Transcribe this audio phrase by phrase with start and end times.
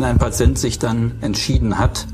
[0.00, 2.06] Wenn ein Patient sich dann entschieden hat,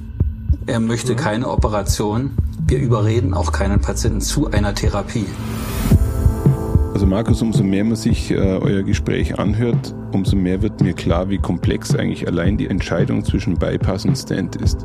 [0.67, 1.19] er möchte mhm.
[1.19, 2.33] keine Operation,
[2.67, 5.27] wir überreden auch keinen Patienten zu einer Therapie.
[6.93, 11.31] Also Markus, umso mehr man sich äh, euer Gespräch anhört, umso mehr wird mir klar,
[11.31, 14.85] wie komplex eigentlich allein die Entscheidung zwischen Bypass und Stand ist.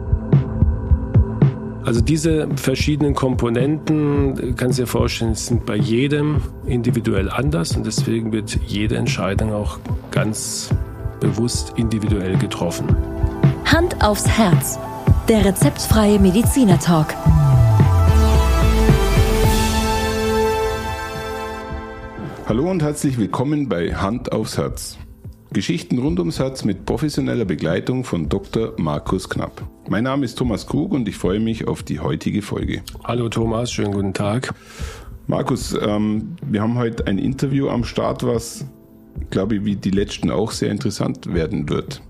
[1.83, 8.31] Also diese verschiedenen Komponenten, kannst du dir vorstellen, sind bei jedem individuell anders und deswegen
[8.31, 9.79] wird jede Entscheidung auch
[10.11, 10.69] ganz
[11.21, 12.93] bewusst individuell getroffen.
[13.63, 14.77] Hand aufs Herz.
[15.29, 17.15] Der rezeptfreie Mediziner Talk.
[22.47, 24.97] Hallo und herzlich willkommen bei Hand aufs Herz.
[25.53, 28.73] Geschichten rund ums Herz mit professioneller Begleitung von Dr.
[28.77, 29.63] Markus Knapp.
[29.87, 32.81] Mein Name ist Thomas Krug und ich freue mich auf die heutige Folge.
[33.03, 34.53] Hallo Thomas, schönen guten Tag.
[35.27, 38.65] Markus, ähm, wir haben heute ein Interview am Start, was,
[39.29, 42.01] glaube ich, wie die letzten auch sehr interessant werden wird.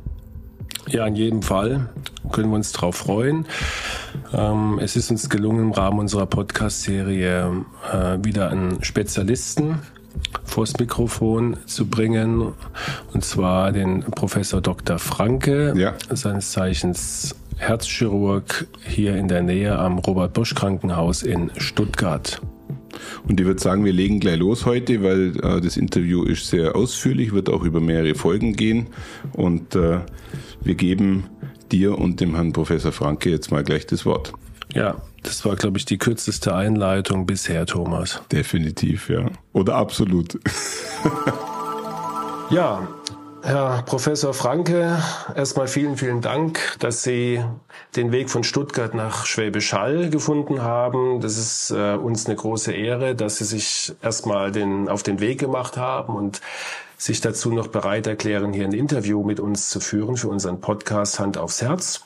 [0.87, 1.89] Ja, in jedem Fall
[2.31, 3.45] können wir uns darauf freuen.
[4.33, 9.79] Ähm, es ist uns gelungen, im Rahmen unserer Podcast-Serie äh, wieder einen Spezialisten
[10.43, 12.53] vors Mikrofon zu bringen.
[13.13, 14.99] Und zwar den Professor Dr.
[14.99, 15.93] Franke, ja.
[16.09, 22.41] seines Zeichens Herzchirurg hier in der Nähe am Robert Bosch Krankenhaus in Stuttgart.
[23.27, 26.75] Und ich würde sagen, wir legen gleich los heute, weil äh, das Interview ist sehr
[26.75, 28.87] ausführlich, wird auch über mehrere Folgen gehen.
[29.33, 29.99] Und äh,
[30.63, 31.25] wir geben
[31.71, 34.33] dir und dem Herrn Professor Franke jetzt mal gleich das Wort.
[34.73, 38.21] Ja, das war, glaube ich, die kürzeste Einleitung bisher, Thomas.
[38.31, 39.29] Definitiv, ja.
[39.53, 40.39] Oder absolut.
[42.49, 42.87] ja,
[43.43, 45.01] Herr Professor Franke,
[45.35, 47.43] erstmal vielen, vielen Dank, dass Sie
[47.95, 51.21] den Weg von Stuttgart nach Schwäbisch Hall gefunden haben.
[51.21, 55.39] Das ist äh, uns eine große Ehre, dass Sie sich erstmal den, auf den Weg
[55.39, 56.39] gemacht haben und
[56.97, 61.19] sich dazu noch bereit erklären, hier ein Interview mit uns zu führen für unseren Podcast
[61.19, 62.05] Hand aufs Herz.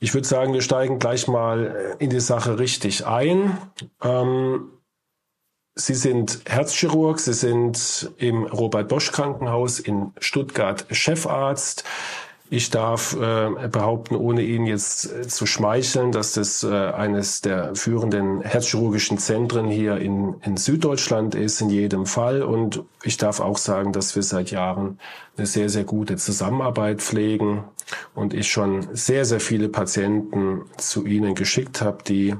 [0.00, 3.56] Ich würde sagen, wir steigen gleich mal in die Sache richtig ein.
[4.02, 4.68] Ähm,
[5.74, 11.84] Sie sind Herzchirurg, Sie sind im Robert Bosch Krankenhaus in Stuttgart Chefarzt.
[12.50, 17.74] Ich darf äh, behaupten, ohne Ihnen jetzt äh, zu schmeicheln, dass das äh, eines der
[17.74, 22.42] führenden herzchirurgischen Zentren hier in, in Süddeutschland ist, in jedem Fall.
[22.42, 24.98] Und ich darf auch sagen, dass wir seit Jahren
[25.38, 27.64] eine sehr, sehr gute Zusammenarbeit pflegen
[28.14, 32.34] und ich schon sehr, sehr viele Patienten zu Ihnen geschickt habe, die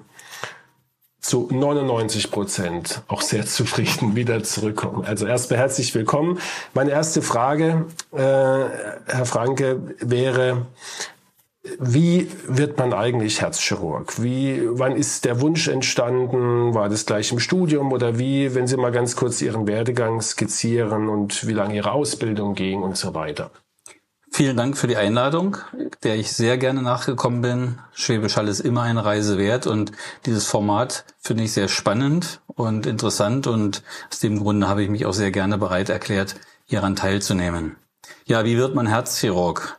[1.22, 5.04] zu 99 Prozent auch sehr zufrieden wieder zurückkommen.
[5.04, 6.38] Also erstmal herzlich willkommen.
[6.74, 10.66] Meine erste Frage, äh, Herr Franke, wäre,
[11.78, 14.20] wie wird man eigentlich Herzchirurg?
[14.20, 16.74] Wie, wann ist der Wunsch entstanden?
[16.74, 21.08] War das gleich im Studium oder wie, wenn Sie mal ganz kurz Ihren Werdegang skizzieren
[21.08, 23.52] und wie lange Ihre Ausbildung ging und so weiter?
[24.34, 25.58] Vielen Dank für die Einladung,
[26.04, 27.78] der ich sehr gerne nachgekommen bin.
[27.92, 29.92] Schwäbisch Hall ist immer eine Reise wert und
[30.24, 35.04] dieses Format finde ich sehr spannend und interessant und aus dem Grunde habe ich mich
[35.04, 37.76] auch sehr gerne bereit erklärt, hieran teilzunehmen.
[38.24, 39.78] Ja, wie wird man Herzchirurg?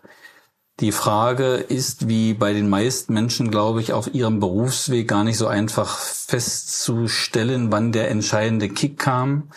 [0.80, 5.40] Die Frage ist, wie bei den meisten Menschen, glaube ich, auf ihrem Berufsweg gar nicht
[5.40, 9.50] so einfach festzustellen, wann der entscheidende Kick kam.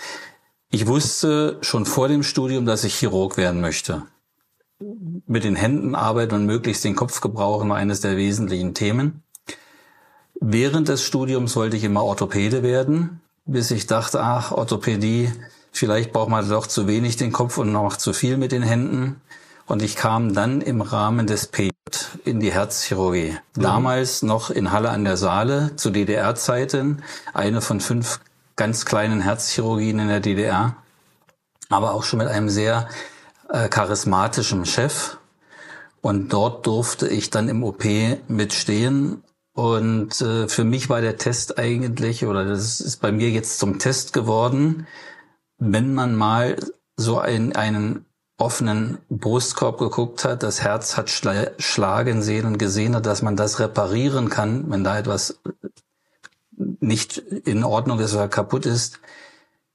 [0.70, 4.04] Ich wusste schon vor dem Studium, dass ich Chirurg werden möchte
[4.78, 9.22] mit den Händen arbeiten und möglichst den Kopf gebrauchen war eines der wesentlichen Themen.
[10.40, 15.32] Während des Studiums wollte ich immer Orthopäde werden, bis ich dachte, ach, Orthopädie,
[15.72, 19.20] vielleicht braucht man doch zu wenig den Kopf und noch zu viel mit den Händen.
[19.66, 21.70] Und ich kam dann im Rahmen des PJ
[22.24, 23.36] in die Herzchirurgie.
[23.56, 23.62] Mhm.
[23.62, 28.20] Damals noch in Halle an der Saale zu DDR-Zeiten, eine von fünf
[28.56, 30.76] ganz kleinen Herzchirurgien in der DDR,
[31.68, 32.88] aber auch schon mit einem sehr
[33.48, 35.18] äh, charismatischem Chef.
[36.00, 37.84] Und dort durfte ich dann im OP
[38.28, 39.22] mitstehen.
[39.54, 43.78] Und äh, für mich war der Test eigentlich, oder das ist bei mir jetzt zum
[43.78, 44.86] Test geworden,
[45.58, 46.56] wenn man mal
[46.96, 48.04] so ein, einen
[48.38, 53.36] offenen Brustkorb geguckt hat, das Herz hat schla schlagen sehen und gesehen hat, dass man
[53.36, 55.40] das reparieren kann, wenn da etwas
[56.56, 59.00] nicht in Ordnung ist oder kaputt ist,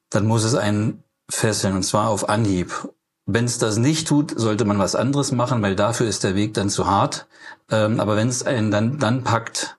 [0.10, 2.90] dann muss es einen fesseln und zwar auf Anhieb.
[3.26, 6.54] Wenn es das nicht tut, sollte man was anderes machen, weil dafür ist der Weg
[6.54, 7.28] dann zu hart.
[7.70, 9.78] Ähm, aber wenn es einen dann, dann packt,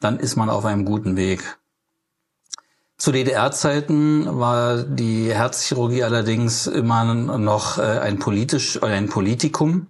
[0.00, 1.58] dann ist man auf einem guten Weg.
[2.96, 9.86] Zu DDR-Zeiten war die Herzchirurgie allerdings immer noch äh, ein politisch oder ein Politikum.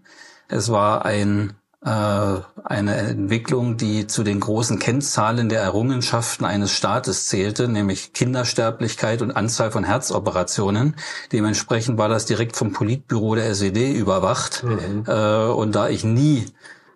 [0.48, 7.26] Es war ein äh, eine Entwicklung, die zu den großen Kennzahlen der Errungenschaften eines Staates
[7.26, 10.96] zählte, nämlich Kindersterblichkeit und Anzahl von Herzoperationen.
[11.30, 14.64] Dementsprechend war das direkt vom Politbüro der SED überwacht.
[14.64, 15.04] Mhm.
[15.06, 16.46] Äh, und da ich nie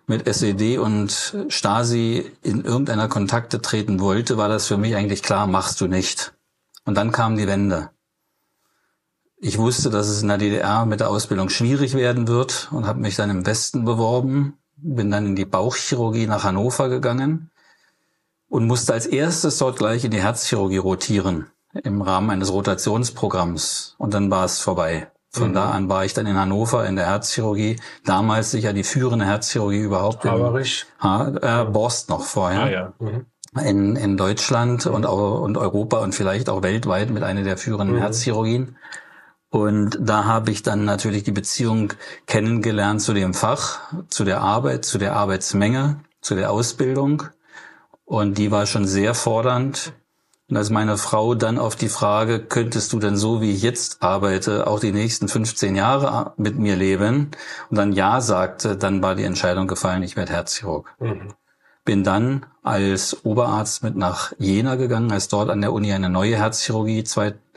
[0.05, 5.47] mit SED und Stasi in irgendeiner Kontakte treten wollte, war das für mich eigentlich klar,
[5.47, 6.33] machst du nicht.
[6.83, 7.89] Und dann kam die Wende.
[9.37, 12.99] Ich wusste, dass es in der DDR mit der Ausbildung schwierig werden wird und habe
[12.99, 17.49] mich dann im Westen beworben, bin dann in die Bauchchirurgie nach Hannover gegangen
[18.49, 21.47] und musste als erstes dort gleich in die Herzchirurgie rotieren
[21.83, 25.07] im Rahmen eines Rotationsprogramms und dann war es vorbei.
[25.31, 25.53] Von mhm.
[25.53, 29.79] da an war ich dann in Hannover in der Herzchirurgie, damals sicher die führende Herzchirurgie
[29.79, 30.23] überhaupt.
[30.25, 30.85] Haberich?
[31.01, 32.61] Ha, äh, Borst noch vorher.
[32.61, 32.93] Ah, ja.
[32.99, 33.25] Mhm.
[33.59, 38.01] In, in Deutschland und, und Europa und vielleicht auch weltweit mit einer der führenden mhm.
[38.01, 38.77] Herzchirurgien.
[39.53, 41.93] Und da habe ich dann natürlich die Beziehung
[42.25, 47.25] kennengelernt zu dem Fach, zu der Arbeit, zu der Arbeitsmenge, zu der Ausbildung.
[48.03, 49.93] Und die war schon sehr fordernd.
[50.49, 54.01] Und als meine Frau dann auf die Frage, könntest du denn so, wie ich jetzt
[54.01, 57.29] arbeite, auch die nächsten 15 Jahre mit mir leben?
[57.69, 60.91] Und dann Ja sagte, dann war die Entscheidung gefallen, ich werde Herzchirurg.
[60.99, 61.35] Mhm.
[61.85, 66.37] Bin dann als Oberarzt mit nach Jena gegangen, als dort an der Uni eine neue
[66.37, 67.03] Herzchirurgie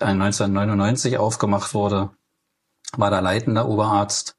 [0.00, 2.10] 1999 äh, aufgemacht wurde,
[2.96, 4.36] war da leitender Oberarzt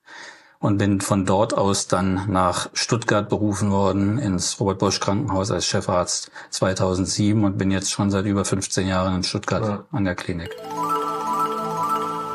[0.59, 5.65] und bin von dort aus dann nach Stuttgart berufen worden ins Robert Bosch Krankenhaus als
[5.65, 9.85] Chefarzt 2007 und bin jetzt schon seit über 15 Jahren in Stuttgart ja.
[9.91, 10.49] an der Klinik.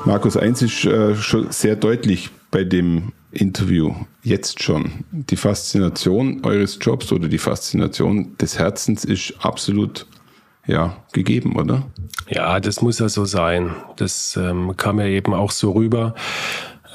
[0.05, 5.05] Markus, eins ist äh, schon sehr deutlich bei dem Interview jetzt schon.
[5.11, 10.07] Die Faszination eures Jobs oder die Faszination des Herzens ist absolut
[10.67, 11.85] ja, gegeben, oder?
[12.29, 13.75] Ja, das muss ja so sein.
[13.97, 16.15] Das ähm, kam ja eben auch so rüber.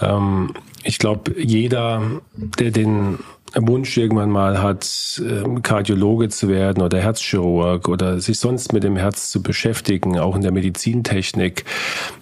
[0.01, 0.53] Ähm,
[0.83, 2.01] ich glaube, jeder,
[2.35, 3.19] der den
[3.61, 8.97] Wunsch irgendwann mal hat, ähm, Kardiologe zu werden oder Herzchirurg oder sich sonst mit dem
[8.97, 11.65] Herz zu beschäftigen, auch in der Medizintechnik,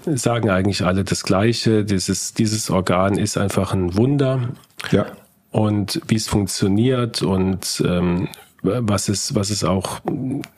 [0.05, 1.83] sagen eigentlich alle das Gleiche.
[1.83, 4.49] Dieses, dieses Organ ist einfach ein Wunder.
[4.91, 5.05] Ja.
[5.51, 8.27] Und wie es funktioniert und ähm,
[8.65, 10.01] was es, was es auch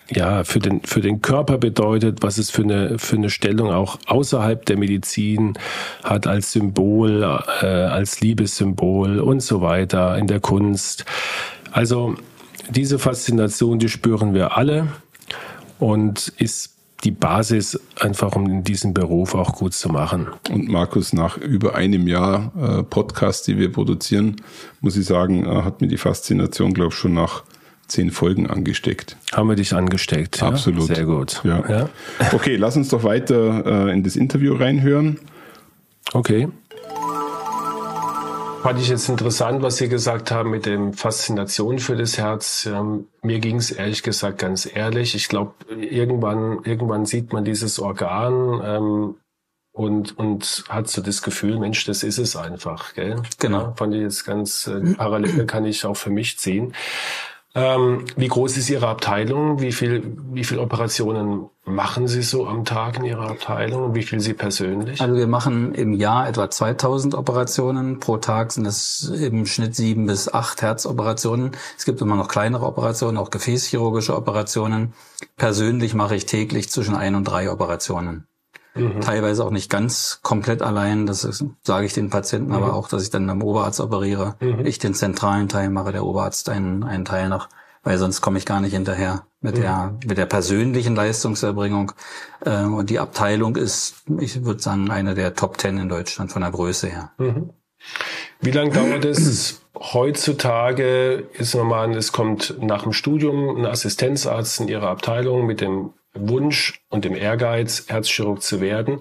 [0.09, 3.99] ja für den für den Körper bedeutet, was es für eine für eine Stellung auch
[4.07, 5.57] außerhalb der Medizin
[6.03, 7.23] hat als Symbol,
[7.61, 11.05] äh, als Liebessymbol und so weiter in der Kunst.
[11.71, 12.15] Also
[12.69, 14.87] diese Faszination, die spüren wir alle
[15.79, 20.27] und ist die Basis einfach, um diesen Beruf auch gut zu machen.
[20.49, 24.37] Und Markus, nach über einem Jahr äh, Podcast, die wir produzieren,
[24.81, 27.43] muss ich sagen, äh, hat mir die Faszination, glaube ich, schon nach
[27.87, 29.17] zehn Folgen angesteckt.
[29.33, 30.41] Haben wir dich angesteckt?
[30.43, 30.89] Absolut.
[30.89, 30.95] Ja?
[30.95, 31.41] Sehr gut.
[31.43, 31.63] Ja.
[31.69, 31.89] ja.
[32.33, 35.19] Okay, lass uns doch weiter äh, in das Interview reinhören.
[36.13, 36.47] Okay.
[38.63, 42.65] Fand ich jetzt interessant, was Sie gesagt haben mit dem Faszination für das Herz.
[42.65, 45.15] Ähm, mir ging es ehrlich gesagt ganz ehrlich.
[45.15, 49.15] Ich glaube, irgendwann, irgendwann sieht man dieses Organ ähm,
[49.71, 52.93] und, und hat so das Gefühl, Mensch, das ist es einfach.
[52.93, 53.21] Gell?
[53.39, 53.61] Genau.
[53.61, 56.73] Ja, fand ich jetzt ganz äh, parallel, kann ich auch für mich ziehen.
[57.57, 59.59] Ähm, wie groß ist Ihre Abteilung?
[59.59, 63.95] Wie viel, wie viel Operationen machen Sie so am Tag in Ihrer Abteilung?
[63.95, 65.01] Wie viel Sie persönlich?
[65.01, 67.99] Also wir machen im Jahr etwa 2000 Operationen.
[67.99, 71.53] Pro Tag sind es im Schnitt sieben bis acht Herzoperationen.
[71.75, 74.93] Es gibt immer noch kleinere Operationen, auch gefäßchirurgische Operationen.
[75.35, 78.26] Persönlich mache ich täglich zwischen ein und drei Operationen.
[78.77, 79.01] Mhm.
[79.01, 82.55] Teilweise auch nicht ganz komplett allein, das ist, sage ich den Patienten, mhm.
[82.55, 84.35] aber auch, dass ich dann beim Oberarzt operiere.
[84.39, 84.65] Mhm.
[84.65, 87.49] Ich den zentralen Teil mache, der Oberarzt einen, einen Teil noch,
[87.83, 89.61] weil sonst komme ich gar nicht hinterher mit mhm.
[89.61, 91.91] der mit der persönlichen Leistungserbringung.
[92.45, 96.41] Ähm, und die Abteilung ist, ich würde sagen, eine der Top Ten in Deutschland von
[96.41, 97.11] der Größe her.
[97.17, 97.51] Mhm.
[98.39, 101.27] Wie lange dauert es heutzutage?
[101.33, 106.81] Ist normal, es kommt nach dem Studium ein Assistenzarzt in Ihrer Abteilung mit dem Wunsch
[106.89, 108.99] und dem Ehrgeiz, Herzchirurg zu werden.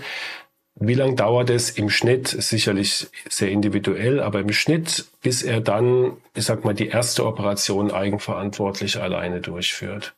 [0.78, 2.28] Wie lange dauert es im Schnitt?
[2.28, 7.90] sicherlich sehr individuell, aber im Schnitt, bis er dann, ich sag mal, die erste Operation
[7.90, 10.14] eigenverantwortlich alleine durchführt.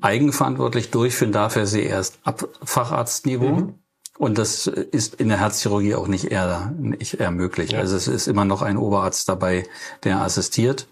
[0.00, 3.48] Eigenverantwortlich durchführen darf er sie erst ab Facharztniveau.
[3.48, 3.74] Mhm.
[4.18, 7.72] Und das ist in der Herzchirurgie auch nicht eher, nicht eher möglich.
[7.72, 7.80] Ja.
[7.80, 9.64] Also es ist immer noch ein Oberarzt dabei,
[10.04, 10.86] der assistiert.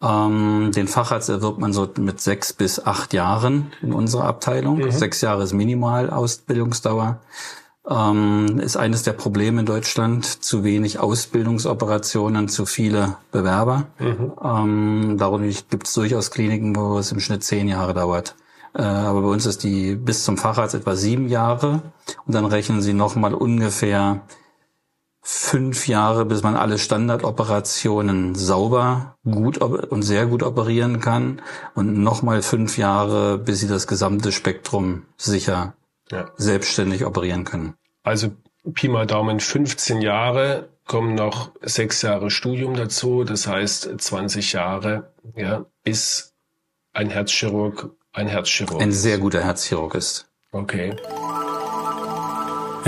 [0.00, 4.78] Ähm, den Facharzt erwirbt man so mit sechs bis acht Jahren in unserer Abteilung.
[4.78, 4.90] Mhm.
[4.92, 7.18] Sechs Jahre ist Minimalausbildungsdauer.
[7.88, 10.24] Ähm, ist eines der Probleme in Deutschland.
[10.24, 13.86] Zu wenig Ausbildungsoperationen, zu viele Bewerber.
[13.98, 14.32] Mhm.
[14.42, 18.36] Ähm, darum gibt es durchaus Kliniken, wo es im Schnitt zehn Jahre dauert.
[18.74, 21.82] Äh, aber bei uns ist die bis zum Facharzt etwa sieben Jahre.
[22.26, 24.20] Und dann rechnen sie nochmal ungefähr
[25.20, 31.42] fünf Jahre, bis man alle Standardoperationen sauber, gut und sehr gut operieren kann
[31.74, 35.74] und nochmal fünf Jahre, bis sie das gesamte Spektrum sicher
[36.10, 36.30] ja.
[36.36, 37.74] selbstständig operieren können.
[38.02, 38.30] Also
[38.74, 45.12] Pi mal Daumen 15 Jahre, kommen noch sechs Jahre Studium dazu, das heißt 20 Jahre,
[45.36, 46.34] ja, bis
[46.92, 50.26] ein Herzchirurg ein Herzchirurg Ein sehr guter Herzchirurg ist.
[50.50, 50.96] Okay.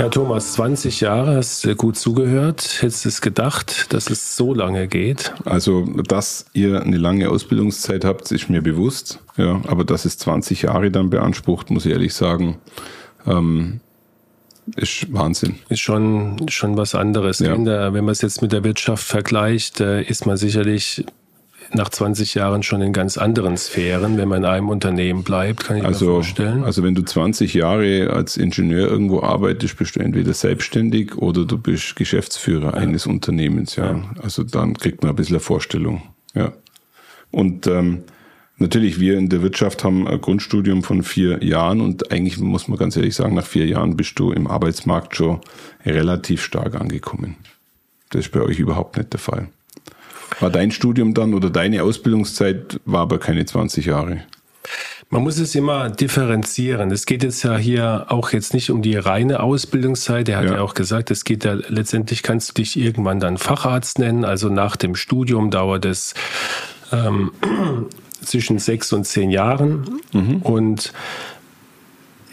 [0.01, 2.79] Herr Thomas, 20 Jahre hast du gut zugehört.
[2.79, 5.31] Hättest du es gedacht, dass es so lange geht?
[5.45, 9.19] Also, dass ihr eine lange Ausbildungszeit habt, ist mir bewusst.
[9.37, 12.57] Ja, aber dass es 20 Jahre dann beansprucht, muss ich ehrlich sagen,
[13.27, 13.79] ähm,
[14.75, 15.57] ist Wahnsinn.
[15.69, 17.37] Ist schon, schon was anderes.
[17.37, 17.55] Ja.
[17.55, 21.05] Der, wenn man es jetzt mit der Wirtschaft vergleicht, äh, ist man sicherlich
[21.75, 25.77] nach 20 Jahren schon in ganz anderen Sphären, wenn man in einem Unternehmen bleibt, kann
[25.77, 26.63] ich also, mir vorstellen.
[26.63, 31.57] Also wenn du 20 Jahre als Ingenieur irgendwo arbeitest, bist du entweder selbstständig oder du
[31.57, 32.73] bist Geschäftsführer ja.
[32.73, 33.75] eines Unternehmens.
[33.75, 33.91] Ja.
[33.91, 34.03] ja.
[34.21, 36.01] Also dann kriegt man ein bisschen eine Vorstellung.
[36.33, 36.53] Ja.
[37.31, 38.03] Und ähm,
[38.61, 42.77] Natürlich, wir in der Wirtschaft haben ein Grundstudium von vier Jahren und eigentlich muss man
[42.77, 45.41] ganz ehrlich sagen, nach vier Jahren bist du im Arbeitsmarkt schon
[45.83, 47.37] relativ stark angekommen.
[48.11, 49.47] Das ist bei euch überhaupt nicht der Fall.
[50.41, 54.23] War dein Studium dann oder deine Ausbildungszeit war aber keine 20 Jahre?
[55.09, 56.89] Man muss es immer differenzieren.
[56.89, 60.29] Es geht jetzt ja hier auch jetzt nicht um die reine Ausbildungszeit.
[60.29, 60.53] Er hat ja.
[60.53, 64.23] ja, auch gesagt, es geht ja letztendlich kannst du dich irgendwann dann Facharzt nennen.
[64.23, 66.13] Also nach dem Studium dauert es
[66.93, 67.33] ähm,
[68.23, 69.99] zwischen sechs und zehn Jahren.
[70.13, 70.37] Mhm.
[70.37, 70.93] Und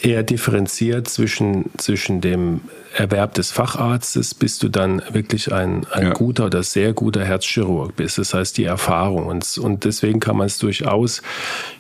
[0.01, 2.61] er differenziert zwischen, zwischen dem
[2.95, 6.13] Erwerb des Facharztes, bis du dann wirklich ein, ein ja.
[6.13, 8.19] guter oder sehr guter Herzchirurg bist.
[8.19, 9.27] Das heißt, die Erfahrung.
[9.27, 11.23] Und, und deswegen kann man es durchaus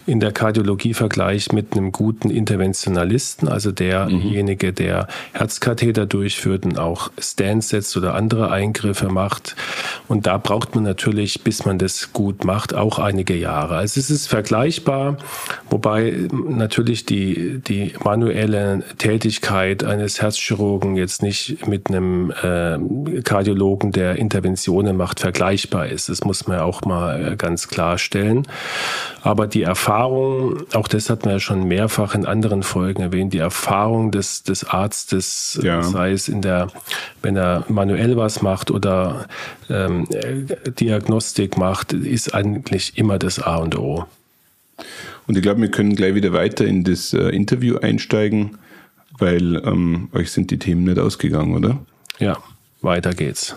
[0.06, 7.10] in der Kardiologie vergleichen mit einem guten Interventionalisten, also derjenige, der Herzkatheter durchführt und auch
[7.18, 9.54] Stents setzt oder andere Eingriffe macht.
[10.08, 13.76] Und da braucht man natürlich, bis man das gut macht, auch einige Jahre.
[13.76, 15.18] Also es ist vergleichbar,
[15.68, 16.14] wobei
[16.48, 24.96] natürlich die, die manuelle Tätigkeit eines Herzchirurgen jetzt nicht mit einem äh, Kardiologen, der Interventionen
[24.96, 26.08] macht, vergleichbar ist.
[26.08, 28.48] Das muss man ja auch mal äh, ganz klarstellen.
[29.20, 33.38] Aber die Erfahrung, auch das hat man ja schon mehrfach in anderen Folgen erwähnt, die
[33.38, 35.82] Erfahrung des, des Arztes, ja.
[35.82, 36.68] sei es in der,
[37.20, 39.26] wenn er manuell was macht oder
[39.68, 40.08] ähm,
[40.80, 44.06] Diagnostik macht, ist eigentlich immer das A und O.
[45.28, 48.58] Und ich glaube, wir können gleich wieder weiter in das äh, Interview einsteigen
[49.18, 51.78] weil ähm, euch sind die Themen nicht ausgegangen, oder?
[52.18, 52.38] Ja,
[52.80, 53.56] weiter geht's.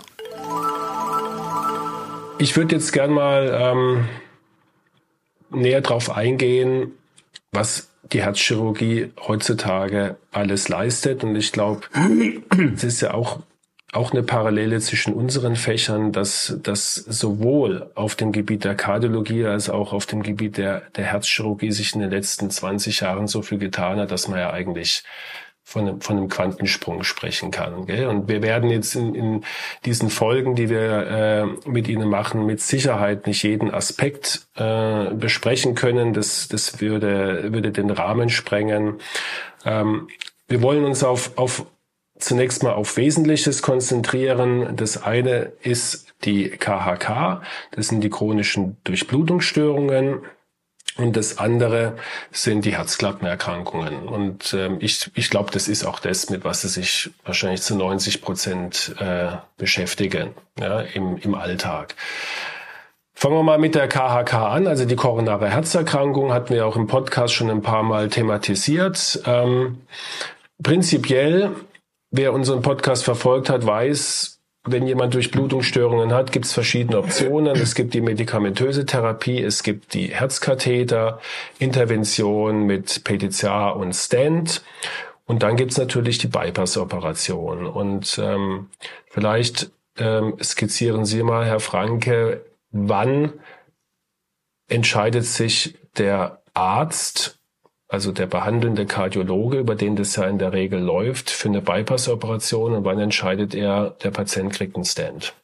[2.38, 4.08] Ich würde jetzt gern mal ähm,
[5.50, 6.92] näher drauf eingehen,
[7.52, 11.22] was die Herzchirurgie heutzutage alles leistet.
[11.22, 11.82] Und ich glaube,
[12.74, 13.40] es ist ja auch
[13.92, 19.68] auch eine Parallele zwischen unseren Fächern, dass, dass sowohl auf dem Gebiet der Kardiologie als
[19.68, 23.58] auch auf dem Gebiet der, der Herzchirurgie sich in den letzten 20 Jahren so viel
[23.58, 25.04] getan hat, dass man ja eigentlich
[25.62, 27.86] von einem, von einem Quantensprung sprechen kann.
[27.86, 28.06] Gell?
[28.06, 29.44] Und wir werden jetzt in, in
[29.84, 35.74] diesen Folgen, die wir äh, mit Ihnen machen, mit Sicherheit nicht jeden Aspekt äh, besprechen
[35.74, 36.14] können.
[36.14, 39.00] Das, das würde, würde den Rahmen sprengen.
[39.66, 40.08] Ähm,
[40.48, 41.66] wir wollen uns auf, auf
[42.22, 44.76] zunächst mal auf Wesentliches konzentrieren.
[44.76, 50.22] Das eine ist die KHK, das sind die chronischen Durchblutungsstörungen.
[50.98, 51.96] Und das andere
[52.32, 54.06] sind die Herzklappenerkrankungen.
[54.06, 57.74] Und ähm, ich, ich glaube, das ist auch das, mit was sie sich wahrscheinlich zu
[57.74, 61.94] 90 Prozent äh, beschäftigen ja, im, im Alltag.
[63.14, 66.88] Fangen wir mal mit der KHK an, also die koronare Herzerkrankung hatten wir auch im
[66.88, 69.22] Podcast schon ein paar Mal thematisiert.
[69.24, 69.78] Ähm,
[70.62, 71.52] prinzipiell,
[72.12, 77.56] wer unseren Podcast verfolgt hat, weiß, wenn jemand Durchblutungsstörungen hat, gibt es verschiedene Optionen.
[77.56, 81.18] Es gibt die medikamentöse Therapie, es gibt die Herzkatheter,
[81.58, 84.62] Intervention mit PTCA und Stent.
[85.26, 87.66] Und dann gibt es natürlich die Bypass-Operation.
[87.66, 88.68] Und ähm,
[89.06, 93.32] vielleicht ähm, skizzieren Sie mal, Herr Franke, wann
[94.68, 97.38] entscheidet sich der Arzt
[97.92, 102.72] also der behandelnde Kardiologe, über den das ja in der Regel läuft, für eine Bypass-Operation
[102.72, 105.34] und wann entscheidet er, der Patient kriegt einen Stand?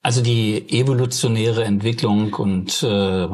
[0.00, 3.28] Also die evolutionäre Entwicklung und äh,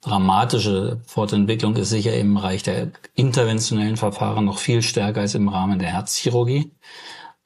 [0.00, 5.80] dramatische Fortentwicklung ist sicher im Bereich der interventionellen Verfahren noch viel stärker als im Rahmen
[5.80, 6.70] der Herzchirurgie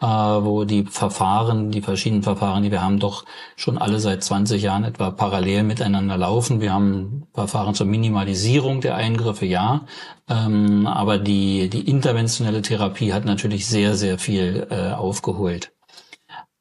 [0.00, 3.24] äh, wo die Verfahren, die verschiedenen Verfahren, die wir haben, doch
[3.56, 6.60] schon alle seit 20 Jahren etwa parallel miteinander laufen.
[6.60, 9.86] Wir haben Verfahren zur Minimalisierung der Eingriffe, ja,
[10.28, 15.72] ähm, aber die, die interventionelle Therapie hat natürlich sehr, sehr viel äh, aufgeholt.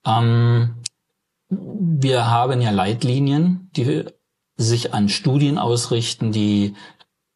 [0.05, 0.75] Ähm,
[1.49, 4.05] wir haben ja Leitlinien, die
[4.57, 6.75] sich an Studien ausrichten, die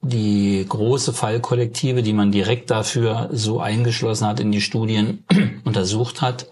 [0.01, 5.25] die große Fallkollektive, die man direkt dafür so eingeschlossen hat in die Studien
[5.65, 6.48] untersucht hat.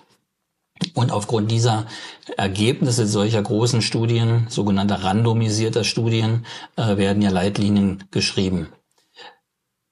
[0.94, 1.88] Und aufgrund dieser
[2.36, 8.68] Ergebnisse solcher großen Studien, sogenannter randomisierter Studien, äh, werden ja Leitlinien geschrieben.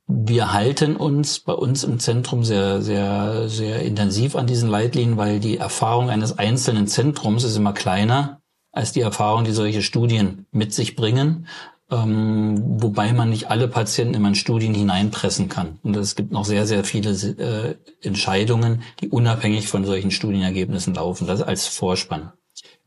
[0.07, 5.39] Wir halten uns bei uns im Zentrum sehr, sehr, sehr intensiv an diesen Leitlinien, weil
[5.39, 10.73] die Erfahrung eines einzelnen Zentrums ist immer kleiner als die Erfahrung, die solche Studien mit
[10.73, 11.47] sich bringen
[11.91, 15.79] ähm, wobei man nicht alle Patienten in Studien hineinpressen kann.
[15.83, 21.27] Und es gibt noch sehr, sehr viele äh, Entscheidungen, die unabhängig von solchen Studienergebnissen laufen.
[21.27, 22.31] Das als Vorspann.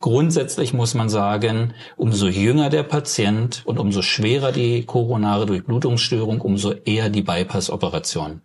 [0.00, 6.72] Grundsätzlich muss man sagen, umso jünger der Patient und umso schwerer die koronare Durchblutungsstörung, umso
[6.72, 8.42] eher die Bypass-Operation.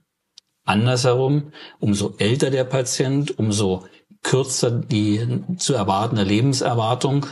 [0.65, 3.83] Andersherum, umso älter der Patient, umso
[4.23, 7.27] kürzer die zu erwartende Lebenserwartung,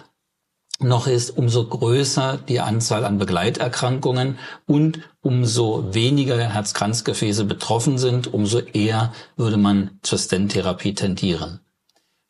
[0.83, 8.59] noch ist, umso größer die Anzahl an Begleiterkrankungen und umso weniger Herzkranzgefäße betroffen sind, umso
[8.59, 11.59] eher würde man zur Stent-Therapie tendieren.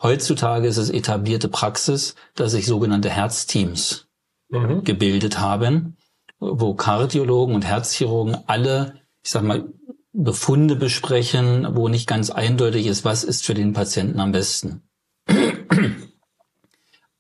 [0.02, 4.08] Heutzutage ist es etablierte Praxis, dass sich sogenannte Herzteams
[4.50, 4.84] mhm.
[4.84, 5.98] gebildet haben,
[6.40, 9.66] wo Kardiologen und Herzchirurgen alle, ich sag mal,
[10.14, 14.84] Befunde besprechen, wo nicht ganz eindeutig ist, was ist für den Patienten am besten.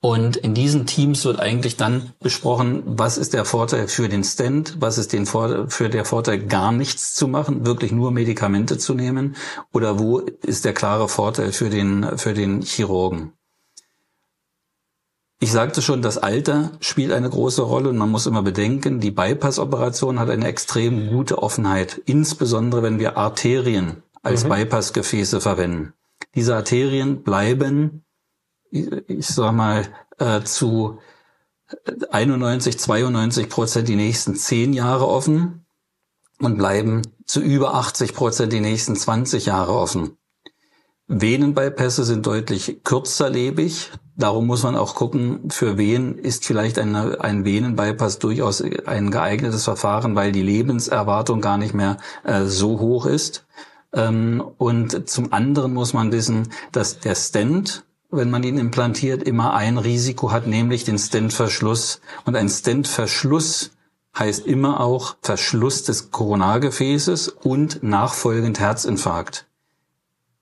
[0.03, 4.77] Und in diesen Teams wird eigentlich dann besprochen, was ist der Vorteil für den Stent,
[4.79, 8.95] was ist den Vorteil, für der Vorteil, gar nichts zu machen, wirklich nur Medikamente zu
[8.95, 9.35] nehmen,
[9.71, 13.33] oder wo ist der klare Vorteil für den, für den Chirurgen.
[15.39, 19.11] Ich sagte schon, das Alter spielt eine große Rolle und man muss immer bedenken, die
[19.11, 24.49] Bypass-Operation hat eine extrem gute Offenheit, insbesondere wenn wir Arterien als mhm.
[24.49, 25.93] Bypass-Gefäße verwenden.
[26.33, 28.03] Diese Arterien bleiben
[28.71, 29.85] ich sag mal,
[30.17, 30.99] äh, zu
[32.09, 35.65] 91, 92 Prozent die nächsten zehn Jahre offen
[36.39, 40.17] und bleiben zu über 80 Prozent die nächsten 20 Jahre offen.
[41.07, 43.91] Venenbypässe sind deutlich kürzerlebig.
[44.15, 49.63] Darum muss man auch gucken, für wen ist vielleicht eine, ein Venenbypass durchaus ein geeignetes
[49.63, 53.45] Verfahren, weil die Lebenserwartung gar nicht mehr äh, so hoch ist.
[53.93, 59.53] Ähm, und zum anderen muss man wissen, dass der Stent wenn man ihn implantiert, immer
[59.53, 62.01] ein Risiko hat, nämlich den Stentverschluss.
[62.25, 63.71] Und ein Stentverschluss
[64.17, 69.47] heißt immer auch Verschluss des Koronargefäßes und nachfolgend Herzinfarkt.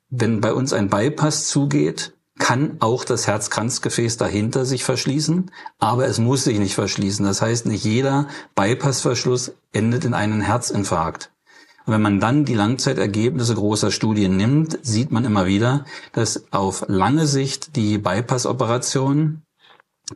[0.10, 6.18] Wenn bei uns ein Bypass zugeht, kann auch das Herzkranzgefäß dahinter sich verschließen, aber es
[6.18, 7.26] muss sich nicht verschließen.
[7.26, 11.32] Das heißt, nicht jeder Bypassverschluss endet in einen Herzinfarkt.
[11.90, 16.86] Und wenn man dann die Langzeitergebnisse großer Studien nimmt, sieht man immer wieder, dass auf
[16.88, 19.42] lange Sicht die Bypass-Operation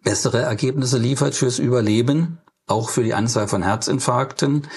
[0.04, 4.68] bessere Ergebnisse liefert fürs Überleben, auch für die Anzahl von Herzinfarkten,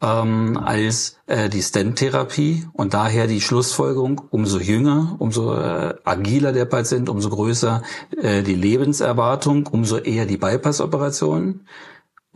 [0.00, 6.64] ähm, als äh, die Stent-Therapie und daher die Schlussfolgerung, umso jünger, umso äh, agiler der
[6.64, 7.82] Patient, umso größer
[8.16, 11.66] äh, die Lebenserwartung, umso eher die Bypass-Operation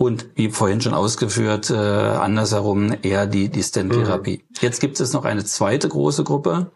[0.03, 4.38] und wie vorhin schon ausgeführt, äh, andersherum eher die, die Stent-Therapie.
[4.38, 4.57] Mhm.
[4.61, 6.73] Jetzt gibt es noch eine zweite große Gruppe.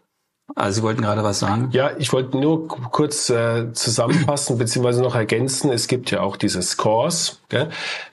[0.55, 1.67] Also Sie wollten gerade was sagen?
[1.73, 5.71] Ja, ich wollte nur kurz äh, zusammenfassen beziehungsweise noch ergänzen.
[5.71, 7.69] Es gibt ja auch diese Scores, gell,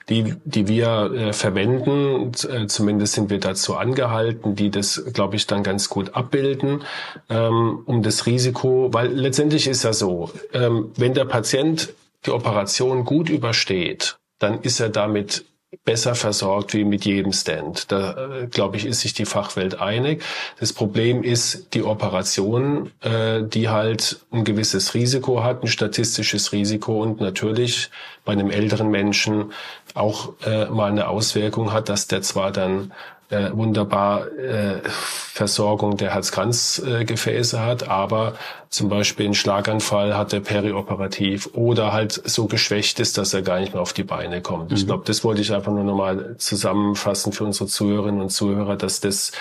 [0.09, 2.33] die, die wir äh, verwenden.
[2.49, 6.83] Äh, zumindest sind wir dazu angehalten, die das, glaube ich, dann ganz gut abbilden,
[7.29, 11.93] ähm, um das Risiko, weil letztendlich ist ja so, ähm, wenn der Patient
[12.25, 15.45] die Operation gut übersteht, dann ist er damit
[15.83, 17.91] besser versorgt wie mit jedem Stand.
[17.91, 20.23] Da, äh, glaube ich, ist sich die Fachwelt einig.
[20.59, 27.01] Das Problem ist die Operation, äh, die halt ein gewisses Risiko hat, ein statistisches Risiko
[27.01, 27.89] und natürlich
[28.23, 29.51] bei einem älteren Menschen
[29.93, 32.91] auch äh, mal eine Auswirkung hat, dass der zwar dann
[33.29, 38.35] äh, wunderbar äh, Versorgung der Herzkranzgefäße hat, aber
[38.69, 43.59] zum Beispiel einen Schlaganfall hat er perioperativ oder halt so geschwächt ist, dass er gar
[43.59, 44.69] nicht mehr auf die Beine kommt.
[44.69, 44.77] Mhm.
[44.77, 48.99] Ich glaube, das wollte ich einfach nur nochmal zusammenfassen für unsere Zuhörerinnen und Zuhörer, dass
[48.99, 49.31] das,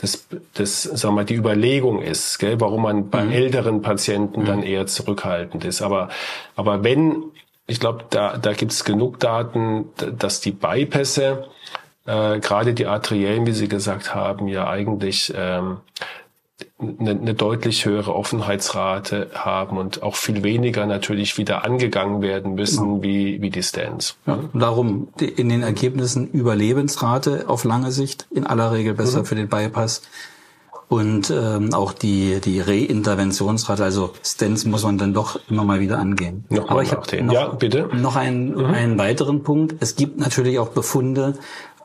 [0.00, 3.32] das, das sagen wir, die Überlegung ist, gell, warum man bei mhm.
[3.32, 4.46] älteren Patienten mhm.
[4.46, 5.82] dann eher zurückhaltend ist.
[5.82, 6.08] Aber,
[6.56, 7.24] aber wenn,
[7.66, 9.86] ich glaube, da, da gibt es genug Daten,
[10.18, 11.44] dass die Bypässe
[12.06, 15.78] äh, gerade die Arteriellen, wie Sie gesagt haben, ja eigentlich ähm,
[16.78, 22.84] eine, eine deutlich höhere Offenheitsrate haben und auch viel weniger natürlich wieder angegangen werden müssen
[22.84, 23.02] genau.
[23.02, 24.16] wie, wie die Stents.
[24.26, 29.24] Ja, darum in den Ergebnissen Überlebensrate auf lange Sicht in aller Regel besser mhm.
[29.24, 30.02] für den Bypass.
[30.88, 35.98] und ähm, auch die die Reinterventionsrate, also Stents muss man dann doch immer mal wieder
[35.98, 36.44] angehen.
[36.50, 37.88] Noch Aber ich habe noch, ja, bitte.
[37.94, 38.64] noch einen, mhm.
[38.66, 39.76] einen weiteren Punkt.
[39.80, 41.34] Es gibt natürlich auch Befunde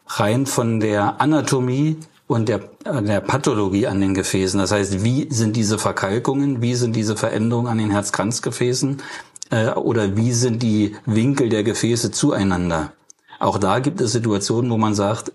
[0.10, 4.60] rein von der Anatomie und der, der Pathologie an den Gefäßen.
[4.60, 9.02] Das heißt, wie sind diese Verkalkungen, wie sind diese Veränderungen an den Herzkranzgefäßen
[9.50, 12.94] äh, oder wie sind die Winkel der Gefäße zueinander?
[13.40, 15.32] Auch da gibt es Situationen, wo man sagt,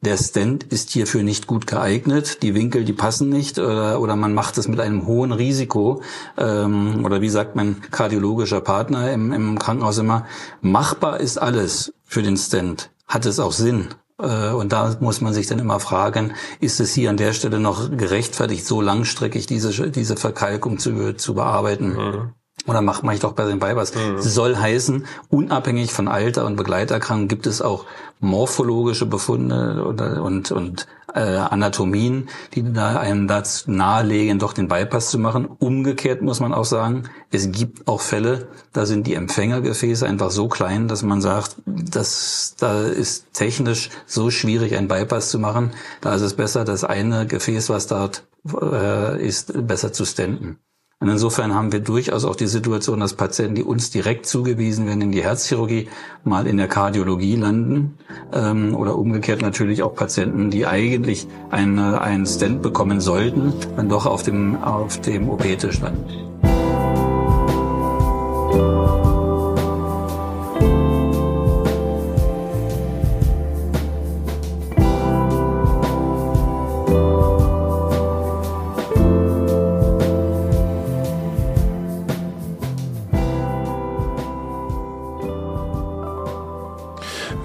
[0.00, 4.34] der Stent ist hierfür nicht gut geeignet, die Winkel, die passen nicht oder, oder man
[4.34, 6.02] macht es mit einem hohen Risiko
[6.36, 10.26] ähm, oder wie sagt mein kardiologischer Partner im, im Krankenhaus immer,
[10.60, 12.90] machbar ist alles für den Stent.
[13.06, 13.88] Hat es auch Sinn?
[14.18, 17.60] Äh, und da muss man sich dann immer fragen, ist es hier an der Stelle
[17.60, 21.94] noch gerechtfertigt, so langstreckig diese, diese Verkalkung zu, zu bearbeiten?
[21.94, 22.32] Mhm.
[22.66, 23.94] Oder macht man ich doch bei den Bypass.
[23.94, 24.20] Mhm.
[24.20, 27.86] Soll heißen, unabhängig von Alter und Begleiterkrankung gibt es auch
[28.20, 35.10] morphologische Befunde oder, und, und äh, Anatomien, die da einem dazu nahelegen, doch den Bypass
[35.10, 35.46] zu machen.
[35.46, 40.48] Umgekehrt muss man auch sagen, es gibt auch Fälle, da sind die Empfängergefäße einfach so
[40.48, 45.72] klein, dass man sagt, dass da ist technisch so schwierig, einen Bypass zu machen.
[46.00, 48.26] Da ist es besser, das eine Gefäß, was dort
[48.60, 50.58] äh, ist, besser zu stenden.
[50.98, 55.02] Und insofern haben wir durchaus auch die Situation, dass Patienten, die uns direkt zugewiesen werden
[55.02, 55.88] in die Herzchirurgie,
[56.24, 57.98] mal in der Kardiologie landen
[58.32, 64.06] ähm, oder umgekehrt natürlich auch Patienten, die eigentlich eine, einen Stent bekommen sollten, dann doch
[64.06, 66.26] auf dem, auf dem OP-Tisch landen.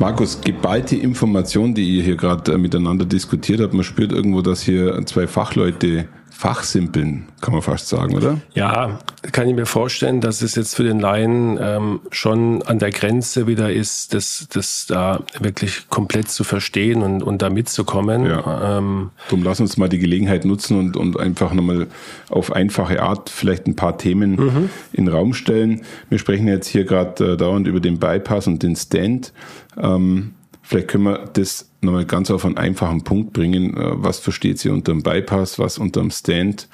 [0.02, 3.76] Markus, geballte Information, die ihr hier gerade äh, miteinander diskutiert habt.
[3.76, 8.40] Man spürt irgendwo, dass hier zwei Fachleute fachsimpeln, kann man fast sagen, oder?
[8.56, 8.98] Ja,
[9.32, 13.46] kann ich mir vorstellen, dass es jetzt für den Laien ähm, schon an der Grenze
[13.46, 18.26] wieder ist, das, das da wirklich komplett zu verstehen und, und da mitzukommen.
[18.26, 18.80] Ja.
[18.80, 21.86] Ähm, Darum lass uns mal die Gelegenheit nutzen und, und einfach nochmal
[22.32, 24.70] auf einfache Art vielleicht ein paar Themen mhm.
[24.94, 25.84] in den Raum stellen.
[26.10, 29.32] Wir sprechen jetzt hier gerade äh, dauernd über den Bypass und den Stand.
[29.78, 30.34] Ähm,
[30.72, 33.76] Vielleicht können wir das nochmal ganz auf einen einfachen Punkt bringen.
[33.76, 36.70] Äh, was versteht sie unter dem Bypass, was unter dem Stand?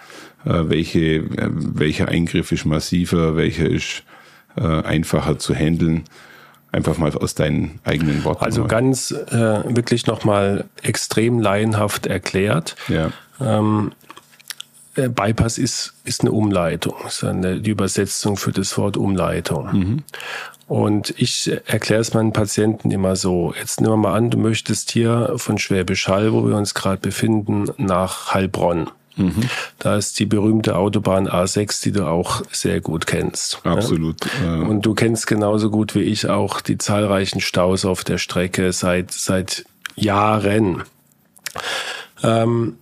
[0.46, 4.04] Äh, welche, äh, welcher Eingriff ist massiver, welcher ist
[4.60, 6.06] einfacher zu handeln?
[6.72, 8.44] Einfach mal aus deinen eigenen Worten.
[8.44, 8.68] Also mal.
[8.68, 12.76] ganz äh, wirklich nochmal extrem laienhaft erklärt.
[12.88, 13.12] Ja.
[13.40, 13.92] Ähm,
[14.96, 19.72] Bypass ist, ist eine Umleitung, ist eine, die Übersetzung für das Wort Umleitung.
[19.72, 20.04] Mhm.
[20.68, 23.54] Und ich erkläre es meinen Patienten immer so.
[23.58, 27.00] Jetzt nehmen wir mal an, du möchtest hier von Schwäbisch Hall, wo wir uns gerade
[27.00, 28.90] befinden, nach Heilbronn.
[29.16, 29.50] Mhm.
[29.80, 33.66] Da ist die berühmte Autobahn A6, die du auch sehr gut kennst.
[33.66, 34.18] Absolut.
[34.44, 34.62] Ja?
[34.62, 39.12] Und du kennst genauso gut wie ich auch die zahlreichen Staus auf der Strecke seit,
[39.12, 40.84] seit Jahren.
[42.24, 42.76] Ähm,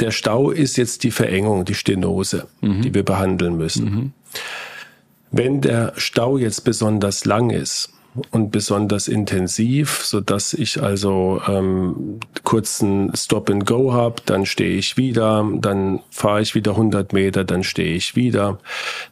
[0.00, 2.82] der Stau ist jetzt die Verengung, die Stenose, mhm.
[2.82, 3.84] die wir behandeln müssen.
[3.84, 4.12] Mhm.
[5.30, 7.92] Wenn der Stau jetzt besonders lang ist
[8.30, 14.76] und besonders intensiv, so dass ich also ähm, kurzen Stop and Go habe, dann stehe
[14.76, 18.58] ich wieder, dann fahre ich wieder 100 Meter, dann stehe ich wieder,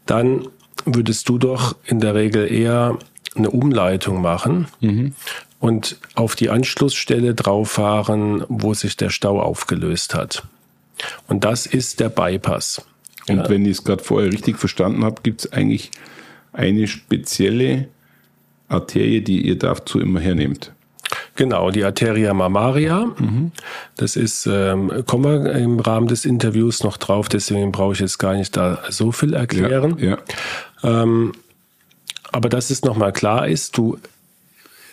[0.07, 0.49] dann
[0.85, 2.99] würdest du doch in der Regel eher
[3.37, 5.15] eine Umleitung machen mhm.
[5.61, 10.45] und auf die Anschlussstelle drauf fahren, wo sich der Stau aufgelöst hat.
[11.29, 12.85] Und das ist der Bypass.
[13.31, 13.49] Und ja.
[13.49, 15.91] wenn ich es gerade vorher richtig verstanden habe, gibt es eigentlich
[16.53, 17.89] eine spezielle
[18.69, 20.73] Arterie, die ihr dazu immer hernehmt.
[21.37, 23.07] Genau, die Arteria mammaria.
[23.17, 23.53] Mhm.
[23.97, 28.19] Das ist, ähm, kommen wir im Rahmen des Interviews noch drauf, deswegen brauche ich jetzt
[28.19, 29.97] gar nicht da so viel erklären.
[29.99, 30.19] Ja,
[30.83, 31.03] ja.
[31.03, 31.33] Ähm,
[32.33, 33.99] aber dass es nochmal klar ist, du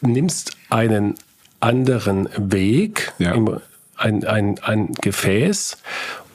[0.01, 1.15] nimmst einen
[1.59, 3.33] anderen Weg, ja.
[3.33, 3.59] im,
[3.97, 5.77] ein, ein, ein Gefäß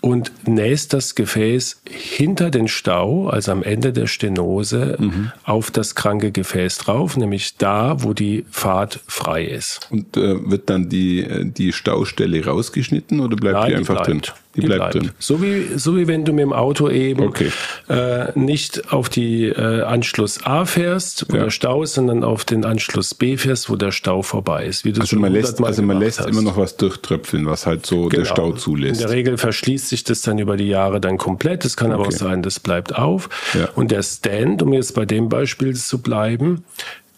[0.01, 5.33] und nähst das Gefäß hinter den Stau, also am Ende der Stenose, mhm.
[5.45, 9.89] auf das kranke Gefäß drauf, nämlich da, wo die Fahrt frei ist.
[9.91, 14.13] Und äh, wird dann die, äh, die Staustelle rausgeschnitten oder bleibt Nein, die einfach die
[14.13, 14.23] drin?
[14.57, 15.11] Die, die bleibt, bleibt, drin.
[15.21, 17.53] So wie, so wie wenn du mit dem Auto eben okay.
[17.89, 21.45] äh, nicht auf die äh, Anschluss A fährst, wo ja.
[21.45, 24.85] der Stau ist, sondern auf den Anschluss B fährst, wo der Stau vorbei ist.
[24.85, 26.29] Wie also man lässt, also man lässt hast.
[26.29, 28.09] immer noch was durchtröpfeln, was halt so genau.
[28.09, 29.01] der Stau zulässt.
[29.01, 31.65] In der Regel verschließt sich das dann über die Jahre dann komplett.
[31.65, 32.01] Es kann okay.
[32.01, 33.29] aber auch sein, das bleibt auf.
[33.55, 33.69] Ja.
[33.77, 36.65] Und der Stand, um jetzt bei dem Beispiel zu bleiben,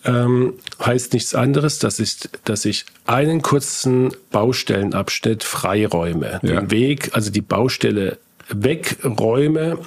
[0.04, 6.40] ähm, heißt nichts anderes, dass ich, dass ich einen kurzen Baustellenabschnitt freiräume.
[6.42, 6.60] Ja.
[6.60, 9.78] Den Weg, also die Baustelle wegräume,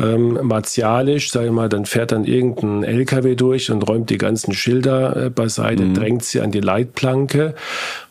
[0.00, 4.54] ähm, martialisch, sage ich mal, dann fährt dann irgendein LKW durch und räumt die ganzen
[4.54, 5.94] Schilder äh, beiseite, mhm.
[5.94, 7.54] drängt sie an die Leitplanke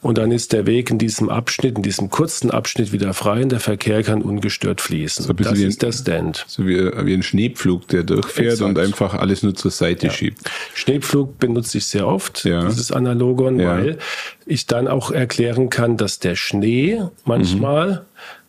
[0.02, 3.52] und dann ist der Weg in diesem Abschnitt, in diesem kurzen Abschnitt wieder frei und
[3.52, 5.26] der Verkehr kann ungestört fließen.
[5.26, 6.46] So das ist der Stand.
[6.48, 8.70] So wie, wie ein Schneepflug, der durchfährt Exakt.
[8.70, 10.14] und einfach alles nur zur Seite ja.
[10.14, 10.40] schiebt.
[10.74, 12.66] Schneepflug benutze ich sehr oft, ja.
[12.66, 13.72] dieses Analogon, ja.
[13.72, 13.98] weil
[14.46, 18.00] ich dann auch erklären kann, dass der Schnee manchmal mhm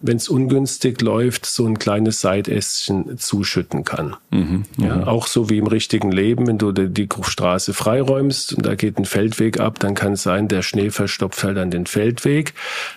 [0.00, 4.16] wenn es ungünstig läuft, so ein kleines Seidästchen zuschütten kann.
[4.30, 5.04] Mhm, ja, mhm.
[5.04, 8.98] auch so wie im richtigen Leben, wenn du die, die Straße freiräumst und da geht
[8.98, 12.54] ein Feldweg ab, dann kann es sein, der Schnee verstopft halt an den Feldweg,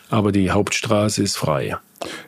[0.09, 1.77] aber die Hauptstraße ist frei.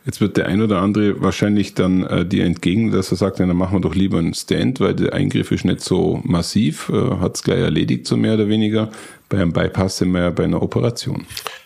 [0.06, 3.46] Jetzt wird der ein oder andere wahrscheinlich dann äh, dir entgegen, dass er sagt, ja,
[3.46, 7.18] dann machen wir doch lieber einen Stand, weil der Eingriff ist nicht so massiv, äh,
[7.20, 8.90] hat es gleich erledigt, so mehr oder weniger.
[9.28, 11.26] Bei einem Bypass sind wir ja bei einer Operation.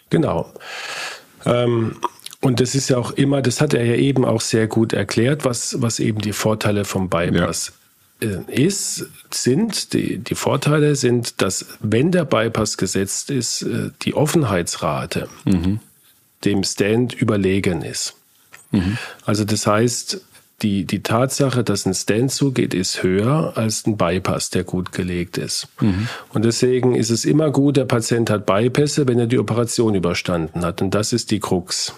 [0.10, 0.52] Genau.
[1.46, 1.98] Ähm,
[2.42, 5.44] und das ist ja auch immer, das hat er ja eben auch sehr gut erklärt,
[5.44, 7.74] was, was eben die Vorteile vom Bypass
[8.22, 8.30] ja.
[8.30, 9.94] Äh, ist, sind.
[9.94, 15.80] Die, die Vorteile sind, dass wenn der Bypass gesetzt ist, äh, die Offenheitsrate mhm.
[16.46, 18.16] dem Stand überlegen ist.
[18.72, 18.98] Mhm.
[19.26, 20.22] Also das heißt,
[20.62, 25.38] die, die Tatsache, dass ein Stand zugeht, ist höher als ein Bypass, der gut gelegt
[25.38, 25.68] ist.
[25.82, 26.08] Mhm.
[26.34, 30.64] Und deswegen ist es immer gut, der Patient hat Bypässe, wenn er die Operation überstanden
[30.64, 30.82] hat.
[30.82, 31.94] Und das ist die Krux.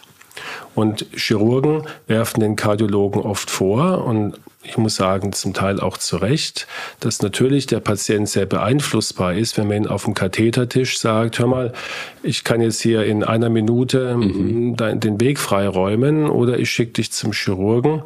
[0.76, 6.18] Und Chirurgen werfen den Kardiologen oft vor und ich muss sagen, zum Teil auch zu
[6.18, 6.68] Recht,
[7.00, 11.48] dass natürlich der Patient sehr beeinflussbar ist, wenn man ihn auf dem Kathetertisch sagt, hör
[11.48, 11.74] mal,
[12.22, 14.76] ich kann jetzt hier in einer Minute mhm.
[14.78, 18.04] den Weg freiräumen oder ich schicke dich zum Chirurgen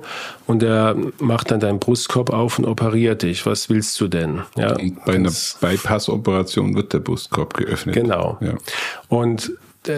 [0.47, 3.45] und der macht dann deinen Brustkorb auf und operiert dich.
[3.45, 4.43] Was willst du denn?
[4.55, 7.95] Ja, bei einer Bypass-Operation wird der Brustkorb geöffnet.
[7.95, 8.37] Genau.
[8.39, 8.53] Ja.
[9.09, 9.51] Und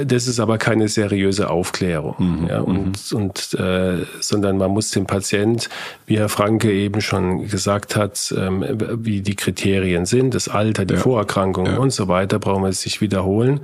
[0.05, 3.17] das ist aber keine seriöse Aufklärung, mhm, ja, und, mhm.
[3.17, 5.69] und äh, sondern man muss dem Patient,
[6.05, 8.65] wie Herr Franke eben schon gesagt hat, ähm,
[9.03, 10.99] wie die Kriterien sind, das Alter, die ja.
[10.99, 11.79] Vorerkrankungen ja.
[11.79, 13.61] und so weiter, brauchen wir es sich wiederholen.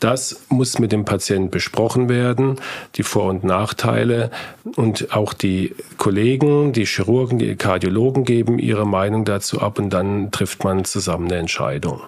[0.00, 2.56] Das muss mit dem Patienten besprochen werden,
[2.96, 4.30] die Vor- und Nachteile.
[4.76, 10.30] Und auch die Kollegen, die Chirurgen, die Kardiologen geben ihre Meinung dazu ab und dann
[10.30, 12.02] trifft man zusammen eine Entscheidung.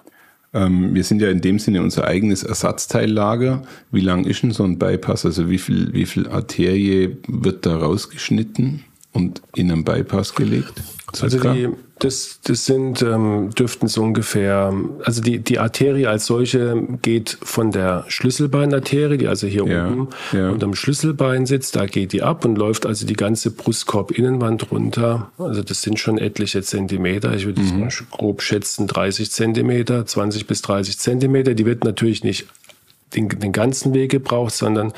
[0.53, 3.61] Ähm, wir sind ja in dem Sinne unser eigenes Ersatzteillager.
[3.91, 5.25] Wie lang ist denn so ein Bypass?
[5.25, 10.73] Also wie viel, wie viel Arterie wird da rausgeschnitten und in einen Bypass gelegt?
[11.21, 11.69] Also die,
[11.99, 17.71] das, das sind, ähm, dürften so ungefähr, also die, die Arterie als solche geht von
[17.71, 20.49] der Schlüsselbeinarterie, die also hier ja, oben ja.
[20.49, 25.31] unterm Schlüsselbein sitzt, da geht die ab und läuft also die ganze Brustkorbinnenwand runter.
[25.37, 27.33] Also das sind schon etliche Zentimeter.
[27.33, 27.89] Ich würde mhm.
[28.11, 31.53] grob schätzen 30 Zentimeter, 20 bis 30 Zentimeter.
[31.53, 32.47] Die wird natürlich nicht
[33.15, 34.93] den, den ganzen Weg gebraucht, sondern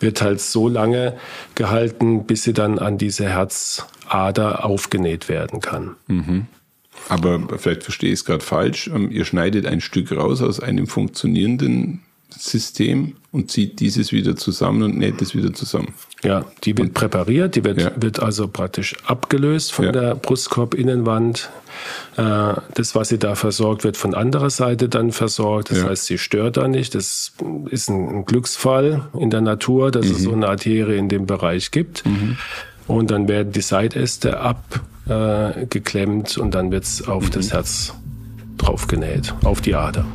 [0.00, 1.16] wird halt so lange
[1.54, 5.96] gehalten, bis sie dann an diese Herzader aufgenäht werden kann.
[6.06, 6.46] Mhm.
[7.08, 8.88] Aber vielleicht verstehe ich es gerade falsch.
[8.88, 12.02] Ähm, ihr schneidet ein Stück raus aus einem funktionierenden
[12.38, 15.94] System und zieht dieses wieder zusammen und näht es wieder zusammen.
[16.22, 17.90] Ja, die wird präpariert, die wird, ja.
[17.96, 19.92] wird also praktisch abgelöst von ja.
[19.92, 21.50] der Brustkorbinnenwand.
[22.16, 25.70] Äh, das, was sie da versorgt, wird von anderer Seite dann versorgt.
[25.70, 25.88] Das ja.
[25.88, 26.94] heißt, sie stört da nicht.
[26.94, 27.32] Das
[27.70, 30.12] ist ein, Glücksfall in der Natur, dass mhm.
[30.12, 32.06] es so eine Arterie in dem Bereich gibt.
[32.06, 32.38] Mhm.
[32.86, 37.30] Und dann werden die Seitäste abgeklemmt äh, und dann wird es auf mhm.
[37.32, 37.94] das Herz
[38.56, 40.06] draufgenäht, auf die Ader.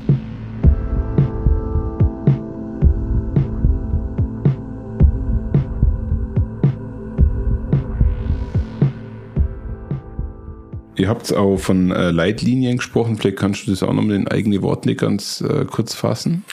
[11.00, 13.16] Ihr habt auch von äh, Leitlinien gesprochen.
[13.16, 16.44] Vielleicht kannst du das auch noch mit den eigenen Worten ganz äh, kurz fassen.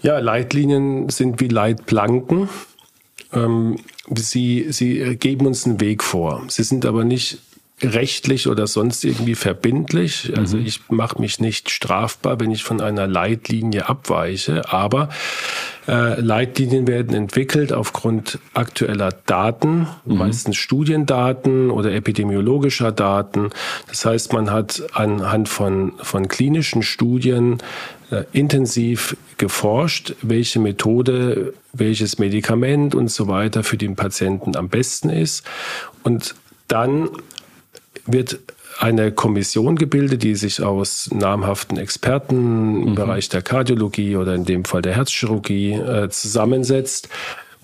[0.00, 2.48] Ja, Leitlinien sind wie Leitplanken.
[3.32, 3.78] Ähm,
[4.14, 6.44] sie, sie geben uns einen Weg vor.
[6.46, 7.38] Sie sind aber nicht
[7.82, 10.32] rechtlich oder sonst irgendwie verbindlich.
[10.36, 10.66] Also mhm.
[10.66, 15.08] ich mache mich nicht strafbar, wenn ich von einer Leitlinie abweiche, aber
[15.88, 20.18] äh, Leitlinien werden entwickelt aufgrund aktueller Daten, mhm.
[20.18, 23.50] meistens Studiendaten oder epidemiologischer Daten.
[23.88, 27.58] Das heißt, man hat anhand von, von klinischen Studien
[28.10, 35.08] äh, intensiv geforscht, welche Methode, welches Medikament und so weiter für den Patienten am besten
[35.08, 35.46] ist.
[36.02, 36.34] Und
[36.68, 37.08] dann
[38.12, 38.40] wird
[38.78, 42.94] eine Kommission gebildet, die sich aus namhaften Experten im mhm.
[42.94, 47.08] Bereich der Kardiologie oder in dem Fall der Herzchirurgie äh, zusammensetzt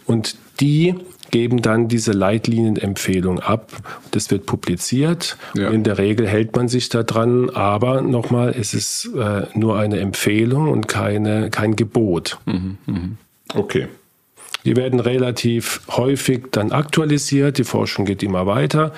[0.07, 0.95] Und die
[1.31, 3.73] geben dann diese Leitlinienempfehlung ab.
[4.13, 5.37] Das wird publiziert.
[5.55, 5.71] Ja.
[5.71, 9.99] In der Regel hält man sich da dran, aber nochmal, es ist äh, nur eine
[9.99, 12.39] Empfehlung und keine, kein Gebot.
[12.47, 13.09] Mhm, mh.
[13.55, 13.89] Okay.
[14.67, 17.57] Die werden relativ häufig dann aktualisiert.
[17.57, 18.93] Die Forschung geht immer weiter.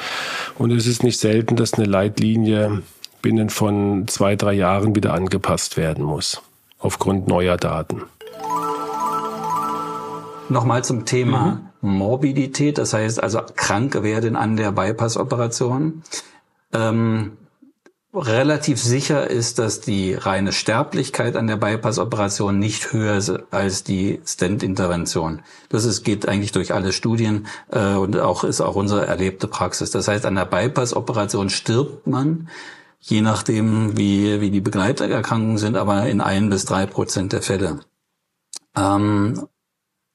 [0.56, 2.82] Und es ist nicht selten, dass eine Leitlinie
[3.20, 6.40] binnen von zwei, drei Jahren wieder angepasst werden muss.
[6.78, 8.02] Aufgrund neuer Daten.
[10.48, 11.90] Nochmal zum Thema mhm.
[11.90, 16.02] Morbidität, das heißt also krank werden an der Bypass-Operation.
[16.72, 17.32] Ähm,
[18.18, 24.20] relativ sicher ist, dass die reine Sterblichkeit an der Bypass-Operation nicht höher ist als die
[24.26, 25.42] Stent-Intervention.
[25.68, 29.90] Das ist, geht eigentlich durch alle Studien äh, und auch ist auch unsere erlebte Praxis.
[29.90, 32.48] Das heißt, an der Bypass-Operation stirbt man,
[33.00, 37.80] je nachdem, wie, wie die Begleiterkrankungen sind, aber in ein bis drei Prozent der Fälle.
[38.76, 39.46] Ähm,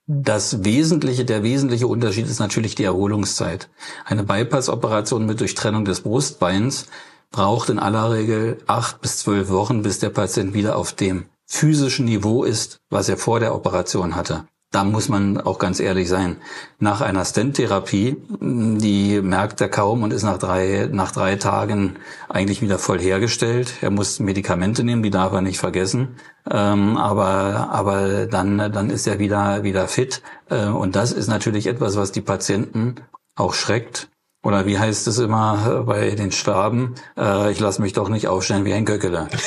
[0.06, 3.70] das Wesentliche, der wesentliche Unterschied ist natürlich die Erholungszeit.
[4.04, 6.88] Eine Bypass-Operation mit Durchtrennung des Brustbeins
[7.34, 12.06] braucht in aller Regel acht bis zwölf Wochen, bis der Patient wieder auf dem physischen
[12.06, 16.38] Niveau ist, was er vor der Operation hatte da muss man auch ganz ehrlich sein.
[16.80, 22.64] Nach einer Stent-Therapie, die merkt er kaum und ist nach drei, nach drei Tagen eigentlich
[22.64, 23.76] wieder voll hergestellt.
[23.82, 26.16] Er muss Medikamente nehmen, die darf er nicht vergessen.
[26.50, 30.24] Ähm, aber, aber dann, dann ist er wieder, wieder fit.
[30.50, 32.96] Äh, und das ist natürlich etwas, was die Patienten
[33.36, 34.10] auch schreckt.
[34.44, 36.96] Oder wie heißt es immer bei den Schwaben?
[37.18, 39.30] Äh, ich lasse mich doch nicht aufstellen wie ein Göckele.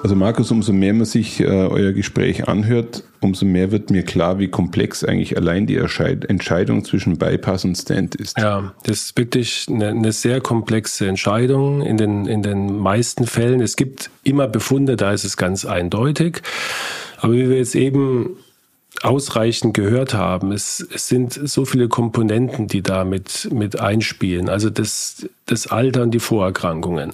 [0.00, 4.38] Also Markus, umso mehr man sich äh, euer Gespräch anhört, umso mehr wird mir klar,
[4.38, 8.38] wie komplex eigentlich allein die Entscheidung zwischen Bypass und Stand ist.
[8.38, 13.60] Ja, das ist wirklich eine, eine sehr komplexe Entscheidung in den, in den meisten Fällen.
[13.60, 16.42] Es gibt immer Befunde, da ist es ganz eindeutig.
[17.20, 18.36] Aber wie wir jetzt eben
[19.02, 20.52] ausreichend gehört haben.
[20.52, 24.48] Es, es sind so viele Komponenten, die da mit, mit einspielen.
[24.48, 27.12] Also das, das und die Vorerkrankungen,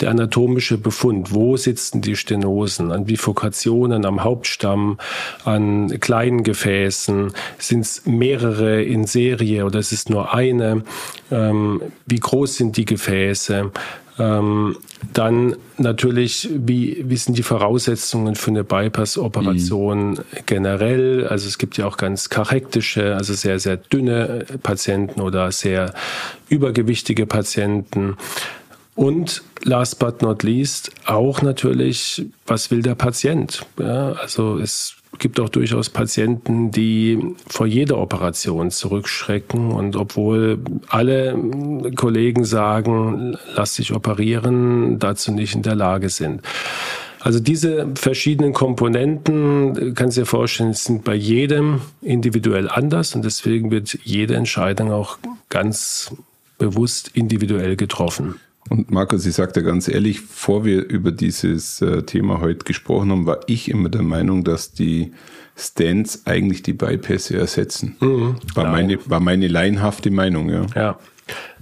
[0.00, 4.98] der anatomische Befund, wo sitzen die Stenosen, an Bifurkationen am Hauptstamm,
[5.44, 10.84] an kleinen Gefäßen, sind es mehrere in Serie oder ist es nur eine,
[11.30, 13.70] ähm, wie groß sind die Gefäße,
[14.18, 14.76] ähm,
[15.12, 20.18] dann natürlich, wie, wie sind die Voraussetzungen für eine Bypass-Operation mhm.
[20.46, 21.26] generell?
[21.26, 25.92] Also es gibt ja auch ganz karektische, also sehr, sehr dünne Patienten oder sehr
[26.48, 28.16] übergewichtige Patienten.
[28.94, 33.66] Und last but not least auch natürlich, was will der Patient?
[33.78, 41.36] Ja, also es gibt auch durchaus Patienten, die vor jeder Operation zurückschrecken und obwohl alle
[41.96, 46.42] Kollegen sagen, lass dich operieren, dazu nicht in der Lage sind.
[47.20, 53.70] Also diese verschiedenen Komponenten, kannst du dir vorstellen, sind bei jedem individuell anders und deswegen
[53.70, 55.16] wird jede Entscheidung auch
[55.48, 56.14] ganz
[56.58, 58.40] bewusst individuell getroffen.
[58.70, 63.10] Und Markus, ich sage dir ganz ehrlich, vor wir über dieses äh, Thema heute gesprochen
[63.10, 65.12] haben, war ich immer der Meinung, dass die
[65.56, 67.96] Stents eigentlich die Bypässe ersetzen.
[68.00, 70.66] Mhm, war, meine, war meine laienhafte Meinung, ja.
[70.74, 70.98] Ja.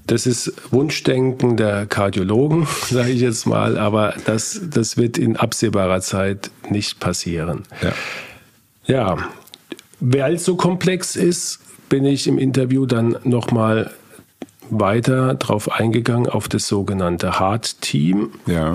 [0.06, 6.00] Das ist Wunschdenken der Kardiologen, sage ich jetzt mal, aber das, das wird in absehbarer
[6.00, 7.62] Zeit nicht passieren.
[7.82, 7.92] Ja.
[8.86, 9.18] ja,
[10.00, 13.92] weil es so komplex ist, bin ich im Interview dann nochmal
[14.70, 18.30] weiter drauf eingegangen, auf das sogenannte Hard Team.
[18.46, 18.72] Ja.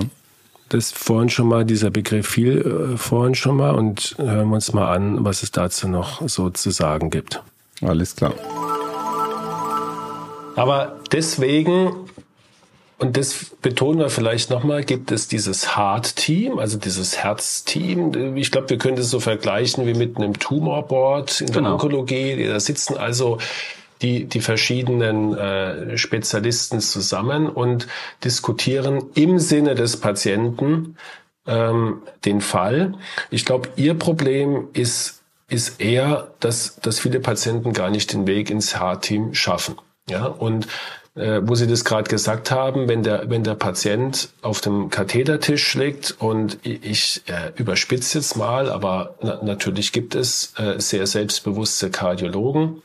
[0.68, 4.72] Das vorhin schon mal, dieser Begriff fiel äh, vorhin schon mal und hören wir uns
[4.72, 7.42] mal an, was es dazu noch so zu sagen gibt.
[7.80, 8.34] Alles klar.
[10.56, 11.92] Aber deswegen,
[12.98, 18.36] und das betonen wir vielleicht nochmal, gibt es dieses Heart-Team, also dieses Herz-Team.
[18.36, 21.72] Ich glaube, wir können das so vergleichen wie mit einem Tumorboard in der genau.
[21.74, 22.44] Onkologie.
[22.44, 23.38] Da sitzen also
[24.02, 27.88] die, die verschiedenen äh, Spezialisten zusammen und
[28.24, 30.96] diskutieren im Sinne des Patienten
[31.46, 32.94] ähm, den Fall.
[33.30, 38.50] Ich glaube, ihr Problem ist, ist eher, dass, dass viele Patienten gar nicht den Weg
[38.50, 39.76] ins H-Team schaffen.
[40.08, 40.68] Ja, und
[41.18, 45.74] äh, wo Sie das gerade gesagt haben, wenn der, wenn der Patient auf dem Kathetertisch
[45.74, 51.90] liegt und ich äh, überspitze jetzt mal, aber na, natürlich gibt es äh, sehr selbstbewusste
[51.90, 52.82] Kardiologen,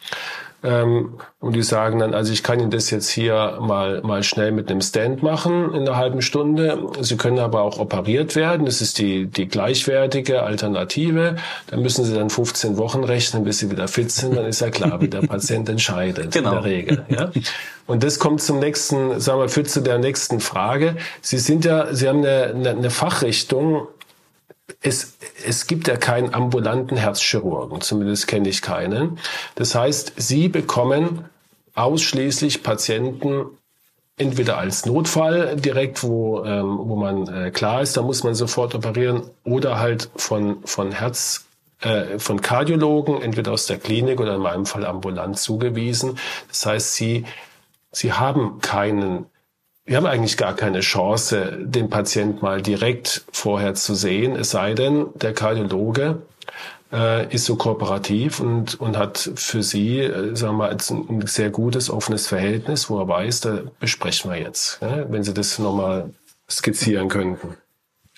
[0.64, 4.54] ähm, und die sagen dann, also ich kann Ihnen das jetzt hier mal, mal schnell
[4.54, 6.88] mit einem Stand machen in einer halben Stunde.
[7.02, 8.66] Sie können aber auch operiert werden.
[8.66, 11.36] Das ist die, die gleichwertige Alternative.
[11.68, 14.38] Da müssen Sie dann 15 Wochen rechnen, bis Sie wieder fit sind.
[14.38, 16.50] Dann ist ja klar, wie der Patient entscheidet genau.
[16.50, 17.06] in der Regel.
[17.10, 17.32] Ja?
[17.86, 20.96] Und das kommt zum nächsten, sagen wir, führt zu der nächsten Frage.
[21.22, 23.88] Sie sind ja, Sie haben eine, eine, eine Fachrichtung
[24.82, 29.20] es, es gibt ja keinen ambulanten Herzchirurgen, zumindest kenne ich keinen.
[29.56, 31.26] Das heißt, Sie bekommen
[31.76, 33.46] ausschließlich Patienten
[34.18, 38.76] entweder als Notfall direkt, wo, ähm, wo man äh, klar ist, da muss man sofort
[38.76, 41.46] operieren, oder halt von, von Herz,
[41.82, 46.20] äh, von Kardiologen, entweder aus der Klinik oder in meinem Fall ambulant zugewiesen.
[46.48, 47.26] Das heißt, sie,
[47.92, 49.26] sie haben keinen,
[49.86, 54.74] wir haben eigentlich gar keine Chance, den Patient mal direkt vorher zu sehen, es sei
[54.74, 56.22] denn, der Kardiologe
[56.94, 61.50] äh, ist so kooperativ und, und hat für sie, äh, sagen wir mal, ein sehr
[61.50, 66.12] gutes, offenes Verhältnis, wo er weiß, da besprechen wir jetzt, ja, wenn Sie das nochmal
[66.50, 67.58] skizzieren könnten.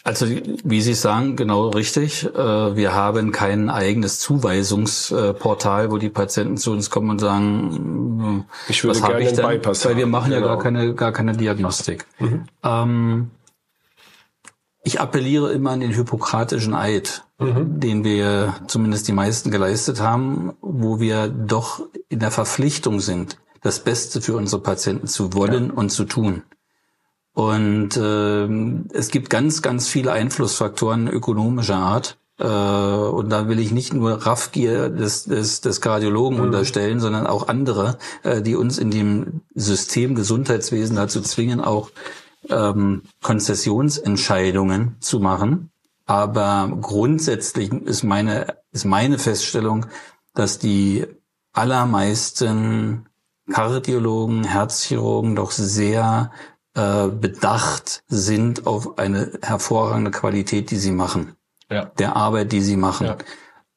[0.05, 2.25] Also wie Sie sagen, genau richtig.
[2.25, 8.45] Äh, wir haben kein eigenes Zuweisungsportal, wo die Patienten zu uns kommen und sagen, hm,
[8.67, 9.47] ich würde was gerne ich denn?
[9.47, 10.45] Bypass Weil wir machen genau.
[10.45, 12.05] ja gar keine, gar keine Diagnostik.
[12.19, 12.43] Mhm.
[12.63, 13.31] Ähm,
[14.83, 17.79] ich appelliere immer an den hippokratischen Eid, mhm.
[17.79, 23.79] den wir zumindest die meisten geleistet haben, wo wir doch in der Verpflichtung sind, das
[23.79, 25.73] Beste für unsere Patienten zu wollen ja.
[25.73, 26.43] und zu tun.
[27.35, 32.17] Und äh, es gibt ganz, ganz viele Einflussfaktoren ökonomischer Art.
[32.39, 36.45] Äh, und da will ich nicht nur Raffgier des, des, des Kardiologen mhm.
[36.45, 41.91] unterstellen, sondern auch andere, äh, die uns in dem System Gesundheitswesen dazu zwingen, auch
[42.49, 45.71] ähm, Konzessionsentscheidungen zu machen.
[46.05, 49.87] Aber grundsätzlich ist meine, ist meine Feststellung,
[50.33, 51.05] dass die
[51.51, 53.07] allermeisten
[53.51, 56.31] Kardiologen, Herzchirurgen doch sehr
[56.75, 61.35] äh, bedacht sind auf eine hervorragende Qualität, die sie machen.
[61.69, 61.85] Ja.
[61.97, 63.07] Der Arbeit, die sie machen.
[63.07, 63.17] Ja.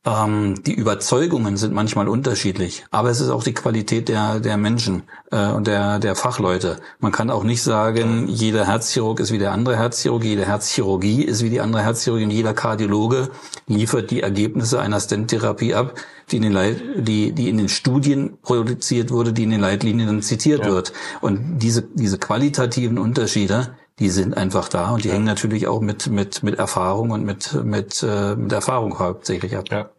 [0.08, 5.02] Ähm, die Überzeugungen sind manchmal unterschiedlich, aber es ist auch die Qualität der, der Menschen
[5.30, 6.78] äh, und der, der Fachleute.
[6.98, 11.42] Man kann auch nicht sagen, jeder Herzchirurg ist wie der andere Herzchirurg, jede Herzchirurgie ist
[11.42, 13.28] wie die andere Herzchirurgie und jeder Kardiologe
[13.66, 15.94] liefert die Ergebnisse einer Stent-Therapie ab,
[16.30, 20.06] die in, den Leit die, die in den Studien produziert wurde, die in den Leitlinien
[20.06, 20.70] dann zitiert ja.
[20.70, 20.92] wird.
[21.20, 25.14] Und diese, diese qualitativen Unterschiede, die sind einfach da und die ja.
[25.14, 29.64] hängen natürlich auch mit mit mit Erfahrung und mit mit äh, mit Erfahrung hauptsächlich ab.
[29.70, 29.90] Ja.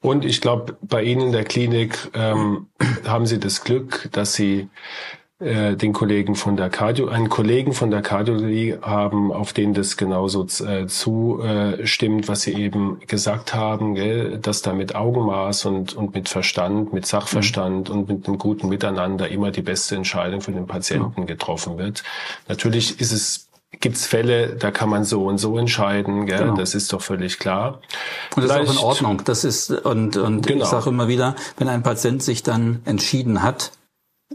[0.00, 2.66] Und ich glaube, bei Ihnen in der Klinik ähm,
[3.06, 4.68] haben Sie das Glück, dass Sie
[5.40, 9.96] äh, den Kollegen von der Cardio, einen Kollegen von der Kardiologie haben, auf den das
[9.96, 14.38] genauso äh, zustimmt, was Sie eben gesagt haben, gell?
[14.38, 17.94] dass da mit Augenmaß und, und mit Verstand, mit Sachverstand mhm.
[17.94, 22.04] und mit einem guten Miteinander immer die beste Entscheidung für den Patienten getroffen wird.
[22.48, 23.48] Natürlich ist es
[23.80, 26.38] gibt's Fälle, da kann man so und so entscheiden, gell?
[26.38, 26.56] Genau.
[26.56, 27.80] das ist doch völlig klar.
[28.34, 29.22] Und das Vielleicht, ist auch in Ordnung.
[29.24, 30.64] Das ist und und genau.
[30.64, 33.72] ich sage immer wieder, wenn ein Patient sich dann entschieden hat,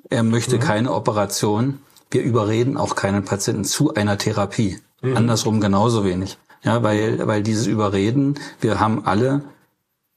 [0.10, 0.62] er möchte mhm.
[0.62, 1.80] keine Operation,
[2.12, 4.80] wir überreden auch keinen Patienten zu einer Therapie.
[5.02, 5.18] Mhm.
[5.18, 6.38] Andersrum genauso wenig.
[6.64, 9.44] Ja, weil weil dieses Überreden, wir haben alle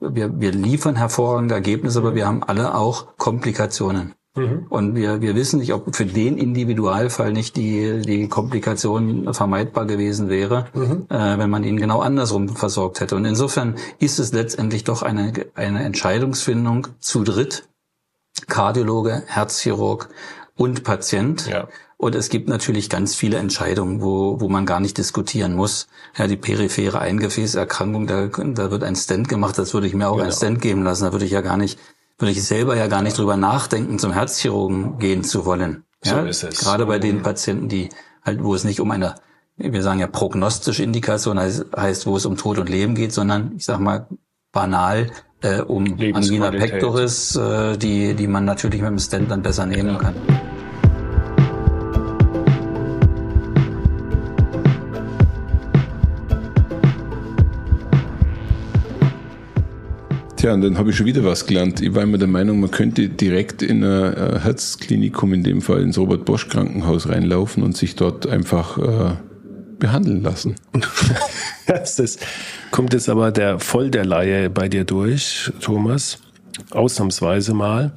[0.01, 4.15] wir, wir liefern hervorragende Ergebnisse, aber wir haben alle auch Komplikationen.
[4.35, 4.67] Mhm.
[4.71, 10.31] Und wir, wir wissen nicht, ob für den Individualfall nicht die, die Komplikation vermeidbar gewesen
[10.31, 11.07] wäre, mhm.
[11.11, 13.17] äh, wenn man ihn genau andersrum versorgt hätte.
[13.17, 17.69] Und insofern ist es letztendlich doch eine, eine Entscheidungsfindung zu dritt.
[18.49, 20.09] Kardiologe, Herzchirurg
[20.57, 21.47] und Patient.
[21.47, 21.69] Ja.
[21.99, 25.87] Und es gibt natürlich ganz viele Entscheidungen, wo, wo man gar nicht diskutieren muss.
[26.17, 30.15] Ja, die periphere Eingefäßerkrankung, da, da wird ein Stent gemacht, das würde ich mir auch
[30.15, 30.25] genau.
[30.25, 31.05] ein Stent geben lassen.
[31.05, 31.79] Da würde ich ja gar nicht
[32.23, 35.85] würde ich selber ja gar nicht drüber nachdenken, zum Herzchirurgen gehen zu wollen.
[36.05, 36.23] Ja?
[36.23, 36.61] So ist es.
[36.61, 37.91] Gerade bei den Patienten, die
[38.25, 39.17] halt, wo es nicht um eine,
[39.57, 43.53] wir sagen ja prognostische Indikation heißt, heißt wo es um Tod und Leben geht, sondern
[43.57, 44.07] ich sag mal
[44.53, 45.11] banal
[45.43, 49.99] äh, um Angina pectoris, äh, die, die man natürlich mit dem Stent dann besser nehmen
[49.99, 50.15] kann.
[60.43, 61.81] Tja, und dann habe ich schon wieder was gelernt.
[61.81, 65.83] Ich war immer der Meinung, man könnte direkt in ein äh, Herzklinikum, in dem Fall
[65.83, 69.15] ins Robert Bosch Krankenhaus reinlaufen und sich dort einfach äh,
[69.79, 70.57] behandeln lassen.
[71.77, 72.19] das
[72.73, 76.19] kommt jetzt aber der voll der Laie bei dir durch, Thomas.
[76.73, 77.93] Ausnahmsweise mal.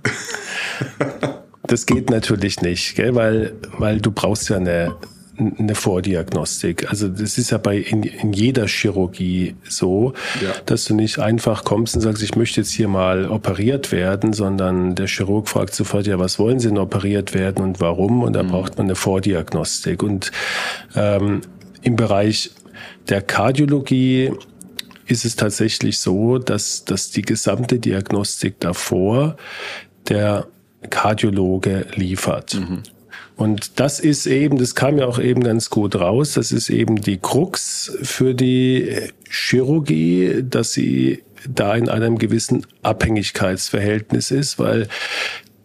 [1.63, 3.15] Das geht natürlich nicht, gell?
[3.15, 4.95] Weil, weil du brauchst ja eine,
[5.37, 6.89] eine Vordiagnostik.
[6.89, 10.53] Also das ist ja bei in, in jeder Chirurgie so, ja.
[10.65, 14.95] dass du nicht einfach kommst und sagst, ich möchte jetzt hier mal operiert werden, sondern
[14.95, 18.23] der Chirurg fragt sofort, ja, was wollen Sie denn operiert werden und warum?
[18.23, 18.49] Und da mhm.
[18.49, 20.03] braucht man eine Vordiagnostik.
[20.03, 20.31] Und
[20.95, 21.41] ähm,
[21.81, 22.51] im Bereich
[23.09, 24.31] der Kardiologie
[25.07, 29.35] ist es tatsächlich so, dass, dass die gesamte Diagnostik davor
[30.07, 30.47] der
[30.89, 32.55] Kardiologe liefert.
[32.55, 32.83] Mhm.
[33.35, 37.01] Und das ist eben, das kam ja auch eben ganz gut raus, das ist eben
[37.01, 38.95] die Krux für die
[39.29, 44.87] Chirurgie, dass sie da in einem gewissen Abhängigkeitsverhältnis ist, weil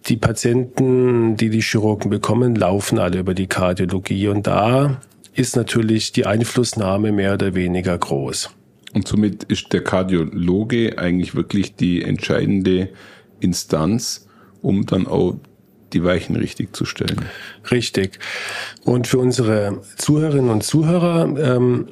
[0.06, 5.00] die Patienten, die die Chirurgen bekommen, laufen alle über die Kardiologie und da
[5.34, 8.50] ist natürlich die Einflussnahme mehr oder weniger groß.
[8.92, 12.88] Und somit ist der Kardiologe eigentlich wirklich die entscheidende
[13.38, 14.26] Instanz,
[14.62, 15.36] um dann auch
[15.92, 17.24] die Weichen richtig zu stellen.
[17.70, 18.18] Richtig.
[18.84, 21.88] Und für unsere Zuhörerinnen und Zuhörer, ähm,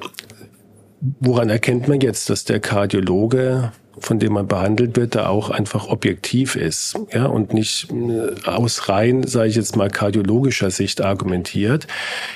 [1.19, 3.71] woran erkennt man jetzt, dass der Kardiologe
[4.01, 8.89] von dem man behandelt wird, da auch einfach objektiv ist, ja, und nicht äh, aus
[8.89, 11.87] rein, sage ich jetzt mal, kardiologischer Sicht argumentiert,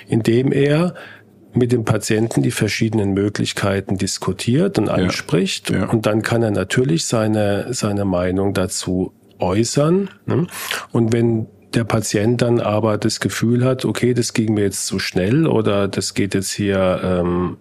[0.08, 0.94] indem er
[1.54, 5.70] mit dem Patienten die verschiedenen Möglichkeiten diskutiert und anspricht.
[5.70, 5.90] Ja, ja.
[5.90, 10.10] Und dann kann er natürlich seine, seine Meinung dazu äußern.
[10.26, 10.48] Ne?
[10.92, 15.00] Und wenn der Patient dann aber das Gefühl hat, okay, das ging mir jetzt zu
[15.00, 17.58] schnell oder das geht jetzt hier ähm,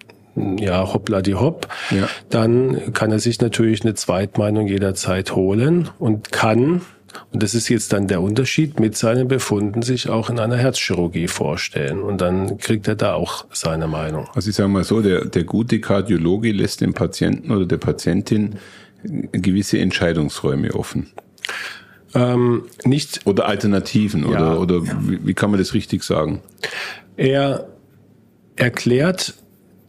[0.59, 2.09] ja, hoppla die hopp, ja.
[2.31, 6.83] dann kann er sich natürlich eine Zweitmeinung jederzeit holen und kann,
[7.31, 11.29] und das ist jetzt dann der Unterschied, mit seinen Befunden sich auch in einer Herzchirurgie
[11.29, 12.01] vorstellen.
[12.01, 14.29] Und dann kriegt er da auch seine Meinung.
[14.35, 18.57] Also ich sage mal so, der, der gute Kardiologe lässt dem Patienten oder der Patientin
[19.33, 21.09] gewisse Entscheidungsräume offen.
[22.14, 26.43] Ähm, nicht oder Alternativen ja, oder oder wie, wie kann man das richtig sagen?
[27.16, 27.68] Er
[28.57, 29.34] erklärt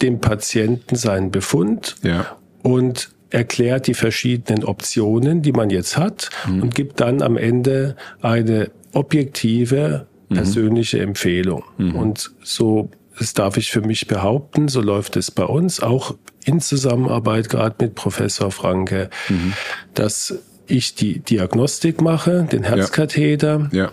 [0.01, 2.37] dem Patienten seinen Befund ja.
[2.61, 6.63] und erklärt die verschiedenen Optionen, die man jetzt hat mhm.
[6.63, 10.35] und gibt dann am Ende eine objektive mhm.
[10.35, 11.03] persönliche mhm.
[11.03, 11.63] Empfehlung.
[11.77, 11.95] Mhm.
[11.95, 16.59] Und so, das darf ich für mich behaupten, so läuft es bei uns, auch in
[16.61, 19.53] Zusammenarbeit gerade mit Professor Franke, mhm.
[19.95, 20.35] dass
[20.67, 23.69] ich die Diagnostik mache, den Herzkatheter.
[23.71, 23.85] Ja.
[23.85, 23.91] ja.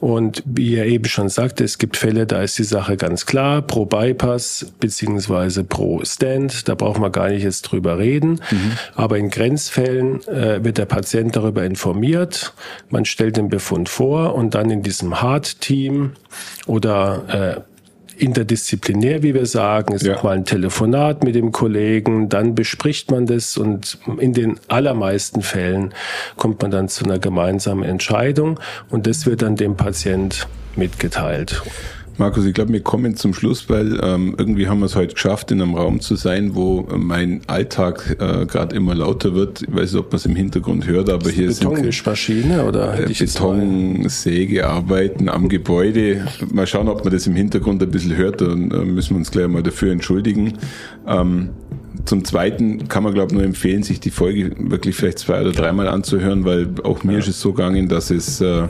[0.00, 3.62] Und wie er eben schon sagte, es gibt Fälle, da ist die Sache ganz klar,
[3.62, 8.40] pro Bypass beziehungsweise pro Stand, da braucht man gar nicht jetzt drüber reden.
[8.50, 8.72] Mhm.
[8.94, 12.52] Aber in Grenzfällen äh, wird der Patient darüber informiert,
[12.90, 16.12] man stellt den Befund vor und dann in diesem Hard-Team
[16.66, 17.73] oder äh,
[18.16, 19.94] interdisziplinär, wie wir sagen.
[19.94, 20.14] Es ja.
[20.14, 25.42] ist mal ein Telefonat mit dem Kollegen, dann bespricht man das und in den allermeisten
[25.42, 25.94] Fällen
[26.36, 28.60] kommt man dann zu einer gemeinsamen Entscheidung
[28.90, 30.46] und das wird dann dem Patient
[30.76, 31.62] mitgeteilt.
[32.16, 35.50] Markus, ich glaube, wir kommen zum Schluss, weil ähm, irgendwie haben wir es heute geschafft,
[35.50, 39.62] in einem Raum zu sein, wo mein Alltag äh, gerade immer lauter wird.
[39.62, 43.06] Ich weiß nicht, ob man es im Hintergrund hört, aber hier ist Betonmischmaschine oder äh,
[43.06, 46.28] Betonsägearbeiten am Gebäude.
[46.52, 48.40] Mal schauen, ob man das im Hintergrund ein bisschen hört.
[48.40, 50.54] Dann äh, müssen wir uns gleich mal dafür entschuldigen.
[51.06, 51.50] Ähm,
[52.04, 55.52] zum Zweiten kann man, glaube ich, nur empfehlen, sich die Folge wirklich vielleicht zwei oder
[55.52, 57.18] dreimal anzuhören, weil auch mir ja.
[57.18, 58.68] ist es so gegangen, dass es äh,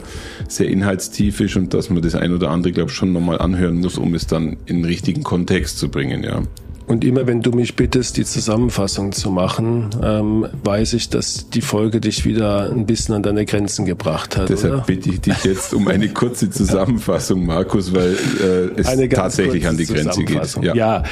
[0.49, 3.77] sehr inhaltstief ist und dass man das ein oder andere, glaube ich, schon nochmal anhören
[3.77, 6.43] muss, um es dann in den richtigen Kontext zu bringen, ja.
[6.87, 11.63] Und immer wenn du mich bittest, die Zusammenfassung zu machen, ähm, weiß ich, dass die
[11.63, 14.51] Folge dich wieder ein bisschen an deine Grenzen gebracht hat.
[14.51, 14.85] Deshalb oder?
[14.87, 19.87] bitte ich dich jetzt um eine kurze Zusammenfassung, Markus, weil äh, es tatsächlich an die
[19.87, 20.57] Grenze geht.
[20.63, 20.75] Ja.
[20.75, 21.03] ja.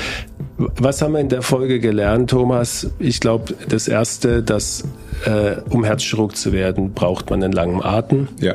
[0.58, 2.90] Was haben wir in der Folge gelernt, Thomas?
[2.98, 4.84] Ich glaube, das Erste, dass
[5.24, 8.28] äh, um Herzchirurg zu werden, braucht man einen langen Atem.
[8.40, 8.54] Ja.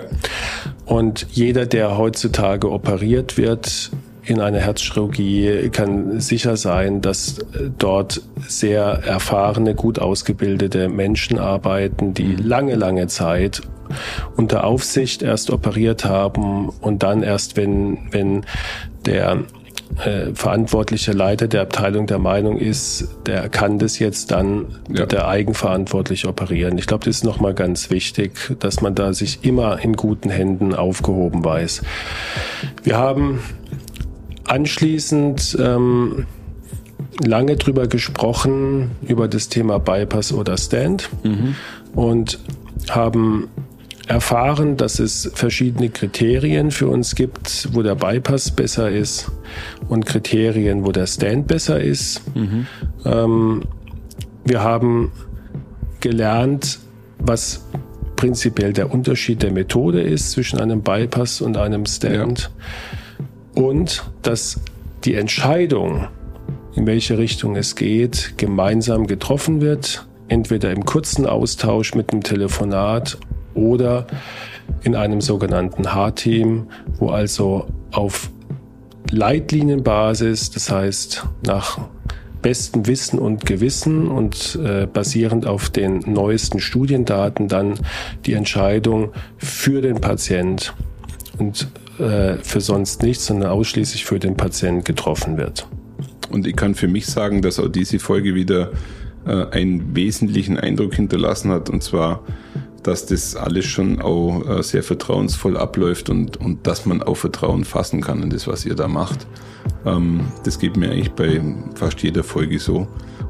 [0.85, 3.91] Und jeder, der heutzutage operiert wird,
[4.27, 7.37] in einer Herzchirurgie kann sicher sein, dass
[7.77, 12.47] dort sehr erfahrene, gut ausgebildete Menschen arbeiten, die mhm.
[12.47, 13.61] lange, lange Zeit
[14.35, 18.45] unter Aufsicht erst operiert haben und dann erst, wenn, wenn
[19.05, 19.43] der
[20.03, 25.05] äh, verantwortliche Leiter der Abteilung der Meinung ist, der kann das jetzt dann ja.
[25.05, 26.77] der eigenverantwortlich operieren.
[26.77, 30.75] Ich glaube, das ist nochmal ganz wichtig, dass man da sich immer in guten Händen
[30.75, 31.81] aufgehoben weiß.
[32.83, 33.39] Wir haben
[34.47, 36.25] anschließend ähm,
[37.23, 41.55] lange drüber gesprochen, über das Thema Bypass oder Stand mhm.
[41.93, 42.39] und
[42.89, 43.47] haben
[44.07, 49.29] erfahren, dass es verschiedene Kriterien für uns gibt, wo der Bypass besser ist
[49.89, 52.21] und Kriterien, wo der Stand besser ist.
[52.35, 52.67] Mhm.
[53.03, 53.63] Ähm,
[54.45, 55.11] wir haben
[55.99, 56.79] gelernt,
[57.19, 57.65] was
[58.15, 62.41] prinzipiell der Unterschied der Methode ist zwischen einem Bypass und einem Stand.
[62.43, 62.49] Ja
[63.57, 64.59] und dass
[65.03, 66.07] die Entscheidung,
[66.75, 73.17] in welche Richtung es geht, gemeinsam getroffen wird, entweder im kurzen Austausch mit einem Telefonat
[73.55, 74.05] oder
[74.83, 76.67] in einem sogenannten H-Team,
[76.99, 78.29] wo also auf
[79.09, 81.79] Leitlinienbasis, das heißt nach
[82.43, 87.79] bestem Wissen und Gewissen und äh, basierend auf den neuesten Studiendaten dann
[88.27, 90.75] die Entscheidung für den Patient
[91.39, 91.67] und
[91.99, 95.67] äh, für sonst nichts, sondern ausschließlich für den Patient getroffen wird.
[96.29, 98.71] Und ich kann für mich sagen, dass auch diese Folge wieder
[99.25, 102.23] äh, einen wesentlichen Eindruck hinterlassen hat, und zwar,
[102.83, 107.65] dass das alles schon auch äh, sehr vertrauensvoll abläuft und, und dass man auch Vertrauen
[107.65, 109.27] fassen kann in das, was ihr da macht.
[109.85, 111.41] Ähm, das geht mir eigentlich bei
[111.75, 112.87] fast jeder Folge so.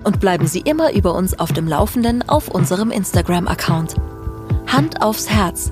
[0.04, 3.94] und bleiben Sie immer über uns auf dem Laufenden auf unserem Instagram-Account.
[4.66, 5.72] Hand aufs Herz,